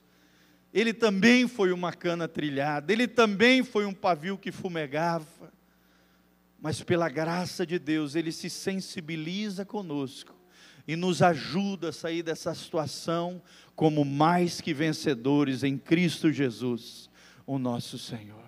Ele 0.78 0.94
também 0.94 1.48
foi 1.48 1.72
uma 1.72 1.92
cana 1.92 2.28
trilhada, 2.28 2.94
ele 2.94 3.08
também 3.08 3.64
foi 3.64 3.84
um 3.84 3.94
pavio 3.96 4.38
que 4.38 4.52
fumegava, 4.52 5.52
mas 6.62 6.84
pela 6.84 7.10
graça 7.10 7.66
de 7.66 7.80
Deus, 7.80 8.14
ele 8.14 8.32
se 8.32 8.48
sensibiliza 8.48 9.66
conosco 9.66 10.36
e 10.88 10.96
nos 10.96 11.24
ajuda 11.24 11.90
a 11.90 11.92
sair 11.92 12.22
dessa 12.22 12.54
situação 12.54 13.42
como 13.76 14.06
mais 14.06 14.62
que 14.62 14.72
vencedores 14.72 15.64
em 15.64 15.80
Cristo 15.80 16.32
Jesus, 16.32 17.10
o 17.48 17.58
nosso 17.58 17.98
Senhor. 17.98 18.48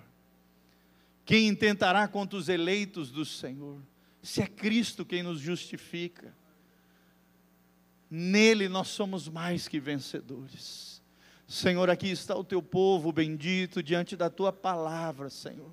Quem 1.24 1.48
intentará 1.48 2.06
contra 2.06 2.38
os 2.38 2.48
eleitos 2.48 3.10
do 3.10 3.24
Senhor? 3.24 3.82
Se 4.22 4.40
é 4.40 4.46
Cristo 4.46 5.04
quem 5.04 5.24
nos 5.24 5.40
justifica. 5.40 6.32
Nele 8.08 8.68
nós 8.68 8.86
somos 8.86 9.28
mais 9.28 9.66
que 9.66 9.80
vencedores. 9.80 10.89
Senhor, 11.50 11.90
aqui 11.90 12.08
está 12.08 12.36
o 12.36 12.44
teu 12.44 12.62
povo 12.62 13.10
bendito 13.10 13.82
diante 13.82 14.14
da 14.14 14.30
tua 14.30 14.52
palavra, 14.52 15.28
Senhor. 15.28 15.72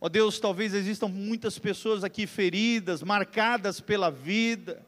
Ó 0.00 0.08
Deus, 0.08 0.38
talvez 0.38 0.74
existam 0.74 1.08
muitas 1.08 1.58
pessoas 1.58 2.04
aqui 2.04 2.24
feridas, 2.24 3.02
marcadas 3.02 3.80
pela 3.80 4.12
vida, 4.12 4.80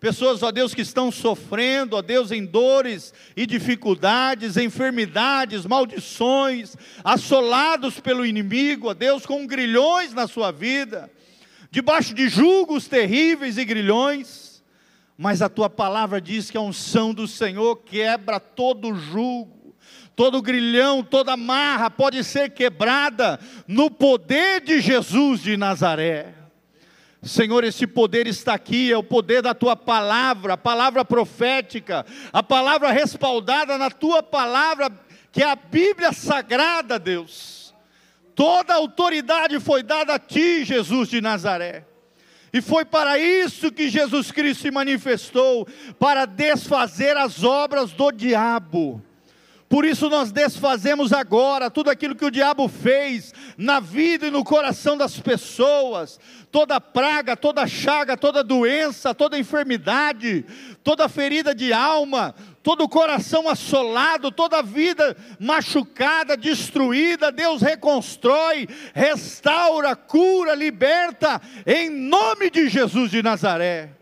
Pessoas, 0.00 0.42
ó 0.42 0.50
Deus, 0.50 0.74
que 0.74 0.80
estão 0.80 1.12
sofrendo, 1.12 1.94
ó 1.94 2.00
Deus, 2.00 2.32
em 2.32 2.42
dores 2.42 3.12
e 3.36 3.44
dificuldades, 3.44 4.56
enfermidades, 4.56 5.66
maldições, 5.66 6.74
assolados 7.04 8.00
pelo 8.00 8.24
inimigo, 8.24 8.88
ó 8.88 8.94
Deus, 8.94 9.26
com 9.26 9.46
grilhões 9.46 10.14
na 10.14 10.26
sua 10.26 10.50
vida, 10.50 11.10
debaixo 11.70 12.14
de 12.14 12.30
julgos 12.30 12.88
terríveis 12.88 13.58
e 13.58 13.64
grilhões, 13.64 14.50
mas 15.22 15.42
a 15.42 15.50
tua 15.50 15.68
palavra 15.68 16.18
diz 16.18 16.50
que 16.50 16.56
a 16.56 16.62
unção 16.62 17.12
do 17.12 17.28
Senhor 17.28 17.76
quebra 17.76 18.40
todo 18.40 18.94
julgo, 18.94 19.59
todo 20.20 20.42
grilhão, 20.42 21.02
toda 21.02 21.34
marra 21.34 21.90
pode 21.90 22.22
ser 22.22 22.50
quebrada 22.50 23.40
no 23.66 23.90
poder 23.90 24.60
de 24.60 24.78
Jesus 24.78 25.40
de 25.40 25.56
Nazaré. 25.56 26.34
Senhor, 27.22 27.64
esse 27.64 27.86
poder 27.86 28.26
está 28.26 28.52
aqui, 28.52 28.92
é 28.92 28.98
o 28.98 29.02
poder 29.02 29.40
da 29.40 29.54
tua 29.54 29.74
palavra, 29.74 30.52
a 30.52 30.58
palavra 30.58 31.06
profética, 31.06 32.04
a 32.30 32.42
palavra 32.42 32.92
respaldada 32.92 33.78
na 33.78 33.90
tua 33.90 34.22
palavra, 34.22 34.92
que 35.32 35.42
é 35.42 35.46
a 35.46 35.56
Bíblia 35.56 36.12
sagrada, 36.12 36.98
Deus. 36.98 37.74
Toda 38.34 38.74
autoridade 38.74 39.58
foi 39.58 39.82
dada 39.82 40.16
a 40.16 40.18
ti, 40.18 40.66
Jesus 40.66 41.08
de 41.08 41.22
Nazaré. 41.22 41.86
E 42.52 42.60
foi 42.60 42.84
para 42.84 43.18
isso 43.18 43.72
que 43.72 43.88
Jesus 43.88 44.30
Cristo 44.30 44.64
se 44.64 44.70
manifestou 44.70 45.66
para 45.98 46.26
desfazer 46.26 47.16
as 47.16 47.42
obras 47.42 47.92
do 47.92 48.12
diabo. 48.12 49.02
Por 49.70 49.84
isso 49.84 50.10
nós 50.10 50.32
desfazemos 50.32 51.12
agora 51.12 51.70
tudo 51.70 51.90
aquilo 51.90 52.16
que 52.16 52.24
o 52.24 52.30
diabo 52.30 52.66
fez 52.66 53.32
na 53.56 53.78
vida 53.78 54.26
e 54.26 54.30
no 54.30 54.42
coração 54.42 54.96
das 54.96 55.20
pessoas, 55.20 56.18
toda 56.50 56.80
praga, 56.80 57.36
toda 57.36 57.64
chaga, 57.68 58.16
toda 58.16 58.42
doença, 58.42 59.14
toda 59.14 59.38
enfermidade, 59.38 60.44
toda 60.82 61.08
ferida 61.08 61.54
de 61.54 61.72
alma, 61.72 62.34
todo 62.64 62.88
coração 62.88 63.48
assolado, 63.48 64.32
toda 64.32 64.60
vida 64.60 65.16
machucada, 65.38 66.36
destruída, 66.36 67.30
Deus 67.30 67.62
reconstrói, 67.62 68.68
restaura, 68.92 69.94
cura, 69.94 70.52
liberta, 70.52 71.40
em 71.64 71.88
nome 71.88 72.50
de 72.50 72.68
Jesus 72.68 73.08
de 73.08 73.22
Nazaré 73.22 73.99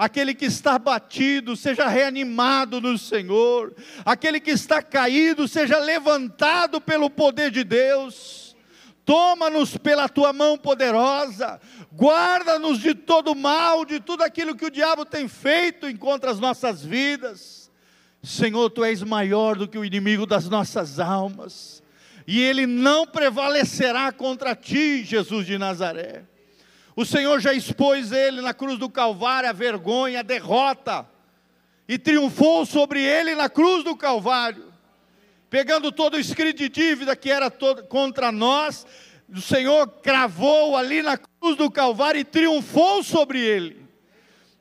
aquele 0.00 0.32
que 0.32 0.46
está 0.46 0.78
batido 0.78 1.54
seja 1.54 1.86
reanimado 1.86 2.80
no 2.80 2.96
Senhor, 2.96 3.74
aquele 4.02 4.40
que 4.40 4.50
está 4.50 4.82
caído 4.82 5.46
seja 5.46 5.78
levantado 5.78 6.80
pelo 6.80 7.10
poder 7.10 7.50
de 7.50 7.62
Deus. 7.62 8.56
Toma-nos 9.04 9.76
pela 9.76 10.08
tua 10.08 10.32
mão 10.32 10.56
poderosa, 10.56 11.60
guarda-nos 11.94 12.78
de 12.78 12.94
todo 12.94 13.34
mal, 13.34 13.84
de 13.84 14.00
tudo 14.00 14.22
aquilo 14.22 14.56
que 14.56 14.64
o 14.64 14.70
diabo 14.70 15.04
tem 15.04 15.28
feito 15.28 15.94
contra 15.98 16.30
as 16.30 16.40
nossas 16.40 16.82
vidas. 16.82 17.70
Senhor, 18.22 18.70
tu 18.70 18.82
és 18.82 19.02
maior 19.02 19.54
do 19.54 19.68
que 19.68 19.76
o 19.76 19.84
inimigo 19.84 20.24
das 20.24 20.48
nossas 20.48 20.98
almas, 20.98 21.82
e 22.26 22.40
ele 22.40 22.66
não 22.66 23.06
prevalecerá 23.06 24.10
contra 24.12 24.56
ti, 24.56 25.04
Jesus 25.04 25.44
de 25.44 25.58
Nazaré. 25.58 26.29
O 26.96 27.04
Senhor 27.04 27.40
já 27.40 27.52
expôs 27.52 28.12
ele 28.12 28.40
na 28.40 28.52
cruz 28.52 28.78
do 28.78 28.90
Calvário, 28.90 29.48
a 29.48 29.52
vergonha, 29.52 30.20
a 30.20 30.22
derrota, 30.22 31.06
e 31.88 31.98
triunfou 31.98 32.66
sobre 32.66 33.02
ele 33.02 33.34
na 33.34 33.48
cruz 33.48 33.82
do 33.84 33.96
Calvário, 33.96 34.72
pegando 35.48 35.90
todo 35.90 36.14
o 36.14 36.20
escrito 36.20 36.58
de 36.58 36.68
dívida 36.68 37.16
que 37.16 37.30
era 37.30 37.50
todo, 37.50 37.84
contra 37.84 38.30
nós, 38.30 38.86
o 39.28 39.40
Senhor 39.40 39.86
cravou 40.02 40.76
ali 40.76 41.02
na 41.02 41.16
cruz 41.16 41.56
do 41.56 41.70
Calvário 41.70 42.20
e 42.20 42.24
triunfou 42.24 43.02
sobre 43.02 43.40
ele. 43.40 43.86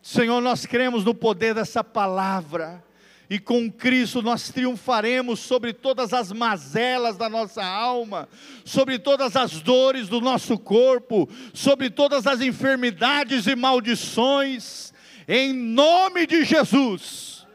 Senhor, 0.01 0.41
nós 0.41 0.65
cremos 0.65 1.03
no 1.03 1.13
poder 1.13 1.53
dessa 1.53 1.83
palavra 1.83 2.83
e 3.29 3.37
com 3.37 3.71
Cristo 3.71 4.23
nós 4.23 4.49
triunfaremos 4.49 5.39
sobre 5.39 5.71
todas 5.71 6.13
as 6.13 6.31
mazelas 6.31 7.15
da 7.15 7.29
nossa 7.29 7.63
alma, 7.63 8.27
sobre 8.65 8.97
todas 8.97 9.35
as 9.35 9.61
dores 9.61 10.09
do 10.09 10.19
nosso 10.19 10.57
corpo, 10.57 11.29
sobre 11.53 11.91
todas 11.91 12.25
as 12.25 12.41
enfermidades 12.41 13.45
e 13.45 13.55
maldições, 13.55 14.91
em 15.27 15.53
nome 15.53 16.25
de 16.25 16.43
Jesus. 16.43 17.45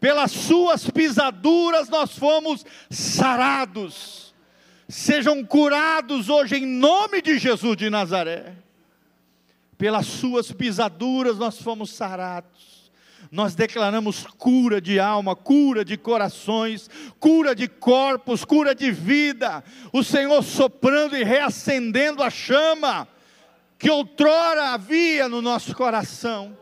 Pelas 0.00 0.32
suas 0.32 0.88
pisaduras 0.88 1.90
nós 1.90 2.16
fomos 2.16 2.64
sarados. 2.88 4.34
Sejam 4.88 5.44
curados 5.44 6.30
hoje 6.30 6.56
em 6.56 6.66
nome 6.66 7.20
de 7.20 7.38
Jesus 7.38 7.76
de 7.76 7.90
Nazaré. 7.90 8.54
Pelas 9.76 10.06
suas 10.06 10.50
pisaduras 10.50 11.36
nós 11.36 11.60
fomos 11.60 11.90
sarados 11.90 12.69
nós 13.30 13.54
declaramos 13.54 14.26
cura 14.36 14.80
de 14.80 14.98
alma, 14.98 15.36
cura 15.36 15.84
de 15.84 15.96
corações, 15.96 16.90
cura 17.20 17.54
de 17.54 17.68
corpos, 17.68 18.44
cura 18.44 18.74
de 18.74 18.90
vida. 18.90 19.62
O 19.92 20.02
Senhor 20.02 20.42
soprando 20.42 21.16
e 21.16 21.22
reacendendo 21.22 22.24
a 22.24 22.30
chama 22.30 23.06
que 23.78 23.88
outrora 23.88 24.70
havia 24.70 25.28
no 25.28 25.40
nosso 25.40 25.74
coração. 25.76 26.58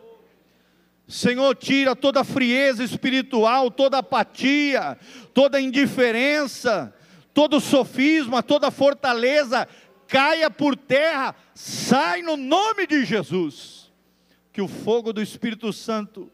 Senhor, 1.08 1.56
tira 1.56 1.96
toda 1.96 2.22
frieza 2.22 2.84
espiritual, 2.84 3.70
toda 3.70 3.98
apatia, 3.98 4.98
toda 5.32 5.58
indiferença, 5.58 6.94
todo 7.32 7.60
sofisma, 7.60 8.42
toda 8.42 8.70
fortaleza, 8.70 9.66
caia 10.06 10.50
por 10.50 10.76
terra, 10.76 11.34
sai 11.54 12.20
no 12.20 12.36
nome 12.36 12.86
de 12.86 13.06
Jesus. 13.06 13.90
Que 14.52 14.60
o 14.60 14.68
fogo 14.68 15.14
do 15.14 15.22
Espírito 15.22 15.72
Santo 15.72 16.30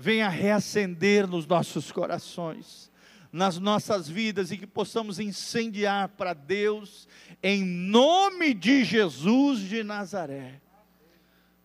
venha 0.00 0.30
reacender 0.30 1.26
nos 1.26 1.46
nossos 1.46 1.92
corações, 1.92 2.90
nas 3.30 3.58
nossas 3.58 4.08
vidas 4.08 4.50
e 4.50 4.56
que 4.56 4.66
possamos 4.66 5.20
incendiar 5.20 6.08
para 6.08 6.32
Deus, 6.32 7.06
em 7.42 7.62
nome 7.62 8.54
de 8.54 8.82
Jesus 8.82 9.60
de 9.60 9.84
Nazaré. 9.84 10.58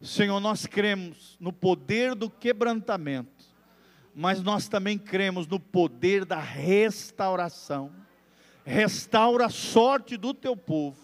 Senhor, 0.02 0.42
nós 0.42 0.66
cremos 0.66 1.38
no 1.40 1.54
poder 1.54 2.14
do 2.14 2.30
quebrantamento, 2.30 3.46
mas 4.14 4.44
nós 4.44 4.68
também 4.68 4.98
cremos 4.98 5.48
no 5.48 5.58
poder 5.58 6.26
da 6.26 6.40
restauração. 6.40 7.90
Restaura 8.66 9.46
a 9.46 9.50
sorte 9.50 10.18
do 10.18 10.34
teu 10.34 10.58
povo, 10.58 11.00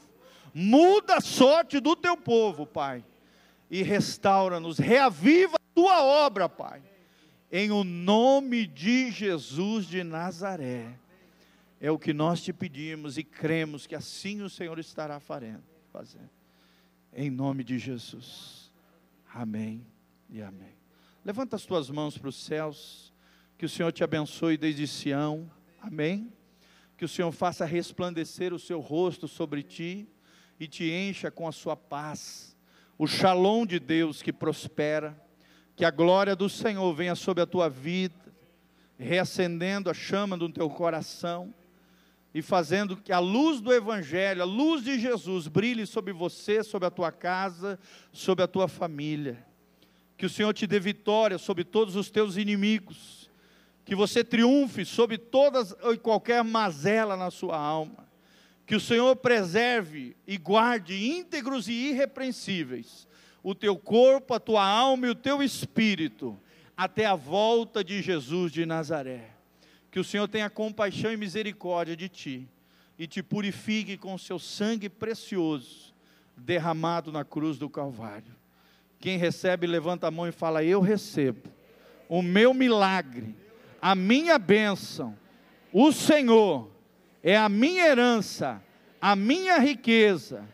muda 0.54 1.16
a 1.16 1.22
sorte 1.22 1.80
do 1.80 1.96
teu 1.96 2.18
povo, 2.18 2.66
Pai, 2.66 3.06
e 3.70 3.82
restaura-nos, 3.84 4.78
reaviva 4.78 5.56
a 5.56 5.74
tua 5.74 6.04
obra, 6.04 6.50
Pai 6.50 6.91
em 7.52 7.70
o 7.70 7.84
nome 7.84 8.66
de 8.66 9.12
Jesus 9.12 9.86
de 9.86 10.04
Nazaré. 10.04 10.97
É 11.80 11.91
o 11.91 11.99
que 11.99 12.14
nós 12.14 12.41
te 12.41 12.54
pedimos 12.54 13.18
e 13.18 13.24
cremos 13.24 13.86
que 13.86 13.95
assim 13.95 14.41
o 14.41 14.49
Senhor 14.49 14.80
estará 14.80 15.20
fazendo. 15.20 15.64
em 17.14 17.30
nome 17.30 17.64
de 17.64 17.78
Jesus. 17.78 18.72
Amém 19.34 19.86
e 20.30 20.41
amém. 20.41 20.76
Levanta 21.26 21.56
as 21.56 21.66
tuas 21.66 21.89
mãos 21.89 22.18
para 22.18 22.30
os 22.30 22.36
céus, 22.36 23.14
que 23.58 23.66
o 23.66 23.70
Senhor 23.70 23.91
te 23.91 24.04
abençoe 24.04 24.58
desde 24.58 24.88
Sião. 24.88 25.52
Amém. 25.82 26.32
Que 26.95 27.04
o 27.04 27.10
Senhor 27.10 27.32
faça 27.32 27.66
resplandecer 27.66 28.54
o 28.54 28.60
seu 28.60 28.80
rosto 28.80 29.28
sobre 29.28 29.62
ti 29.62 30.08
e 30.60 30.68
te 30.68 30.89
encha 30.89 31.30
com 31.30 31.47
a 31.47 31.52
sua 31.52 31.76
paz. 31.76 32.56
O 32.97 33.08
shalom 33.08 33.66
de 33.66 33.80
Deus 33.80 34.22
que 34.22 34.32
prospera, 34.32 35.20
que 35.76 35.86
a 35.86 35.92
glória 35.92 36.36
do 36.36 36.50
Senhor 36.50 36.94
venha 36.94 37.16
sobre 37.16 37.42
a 37.42 37.46
tua 37.46 37.70
vida, 37.70 38.16
reacendendo 38.98 39.90
a 39.90 39.94
chama 39.94 40.38
do 40.38 40.50
teu 40.50 40.70
coração 40.70 41.54
e 42.34 42.42
fazendo 42.42 42.96
que 42.96 43.12
a 43.12 43.20
luz 43.20 43.60
do 43.60 43.74
Evangelho, 43.74 44.42
a 44.42 44.46
luz 44.46 44.84
de 44.84 45.00
Jesus, 45.00 45.48
brilhe 45.48 45.86
sobre 45.86 46.14
você, 46.14 46.64
sobre 46.64 46.88
a 46.88 46.92
tua 46.92 47.12
casa, 47.12 47.80
sobre 48.14 48.44
a 48.44 48.48
tua 48.48 48.68
família. 48.68 49.46
Que 50.18 50.26
o 50.26 50.30
Senhor 50.30 50.54
te 50.54 50.68
dê 50.68 50.80
vitória 50.80 51.38
sobre 51.38 51.64
todos 51.64 51.96
os 51.96 52.10
teus 52.10 52.38
inimigos. 52.38 53.30
Que 53.84 53.96
você 53.96 54.24
triunfe 54.24 54.86
sobre 54.86 55.18
todas 55.18 55.76
e 55.92 55.98
qualquer 55.98 56.44
mazela 56.44 57.18
na 57.18 57.32
sua 57.32 57.58
alma. 57.58 58.08
Que 58.66 58.76
o 58.76 58.80
Senhor 58.80 59.16
preserve 59.16 60.16
e 60.26 60.38
guarde 60.38 60.96
íntegros 60.96 61.68
e 61.68 61.90
irrepreensíveis 61.90 63.10
o 63.44 63.56
teu 63.56 63.78
corpo, 63.78 64.34
a 64.34 64.39
tua 64.39 64.66
alma 64.66 65.08
e 65.08 65.10
o 65.10 65.16
teu 65.16 65.42
espírito 65.42 66.38
até 66.76 67.06
a 67.06 67.16
volta 67.16 67.84
de 67.84 68.02
Jesus 68.02 68.52
de 68.52 68.66
Nazaré 68.66 69.42
que 69.92 70.00
o 70.00 70.04
Senhor 70.04 70.28
tenha 70.28 70.50
compaixão 70.50 71.12
e 71.12 71.18
misericórdia 71.18 71.96
de 71.96 72.08
ti 72.08 72.48
e 72.98 73.06
te 73.06 73.22
purifique 73.22 73.98
com 73.98 74.14
o 74.14 74.20
seu 74.20 74.39
sangue 74.39 74.88
precioso 74.88 75.94
derramado 76.38 77.12
na 77.12 77.26
cruz 77.26 77.58
do 77.58 77.70
Calvário. 77.70 78.34
Quem 79.00 79.18
recebe, 79.18 79.68
levanta 79.68 80.08
a 80.08 80.12
mão 80.12 80.28
e 80.28 80.32
fala: 80.32 80.64
Eu 80.64 80.80
recebo 80.80 81.50
o 82.08 82.22
meu 82.22 82.54
milagre, 82.54 83.36
a 83.82 83.94
minha 83.94 84.39
bênção, 84.39 85.18
o 85.74 85.92
Senhor 85.92 86.72
é 87.22 87.38
a 87.38 87.50
minha 87.50 87.86
herança, 87.86 88.64
a 89.02 89.16
minha 89.16 89.58
riqueza 89.60 90.48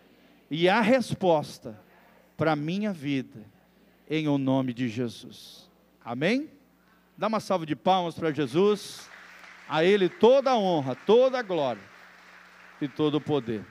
e 0.49 0.67
a 0.67 0.81
resposta 0.81 1.79
para 2.37 2.51
a 2.51 2.55
minha 2.55 2.93
vida, 2.93 3.43
em 4.09 4.27
o 4.27 4.37
nome 4.37 4.73
de 4.73 4.87
Jesus. 4.87 5.69
Amém? 6.05 6.49
Dá 7.17 7.27
uma 7.27 7.39
salva 7.39 7.65
de 7.65 7.75
palmas 7.75 8.13
para 8.13 8.31
Jesus. 8.31 9.09
A 9.67 9.83
Ele 9.83 10.07
toda 10.07 10.51
a 10.51 10.57
honra, 10.57 10.95
toda 10.95 11.39
a 11.39 11.41
glória 11.41 11.81
e 12.79 12.87
todo 12.87 13.15
o 13.15 13.21
poder. 13.21 13.65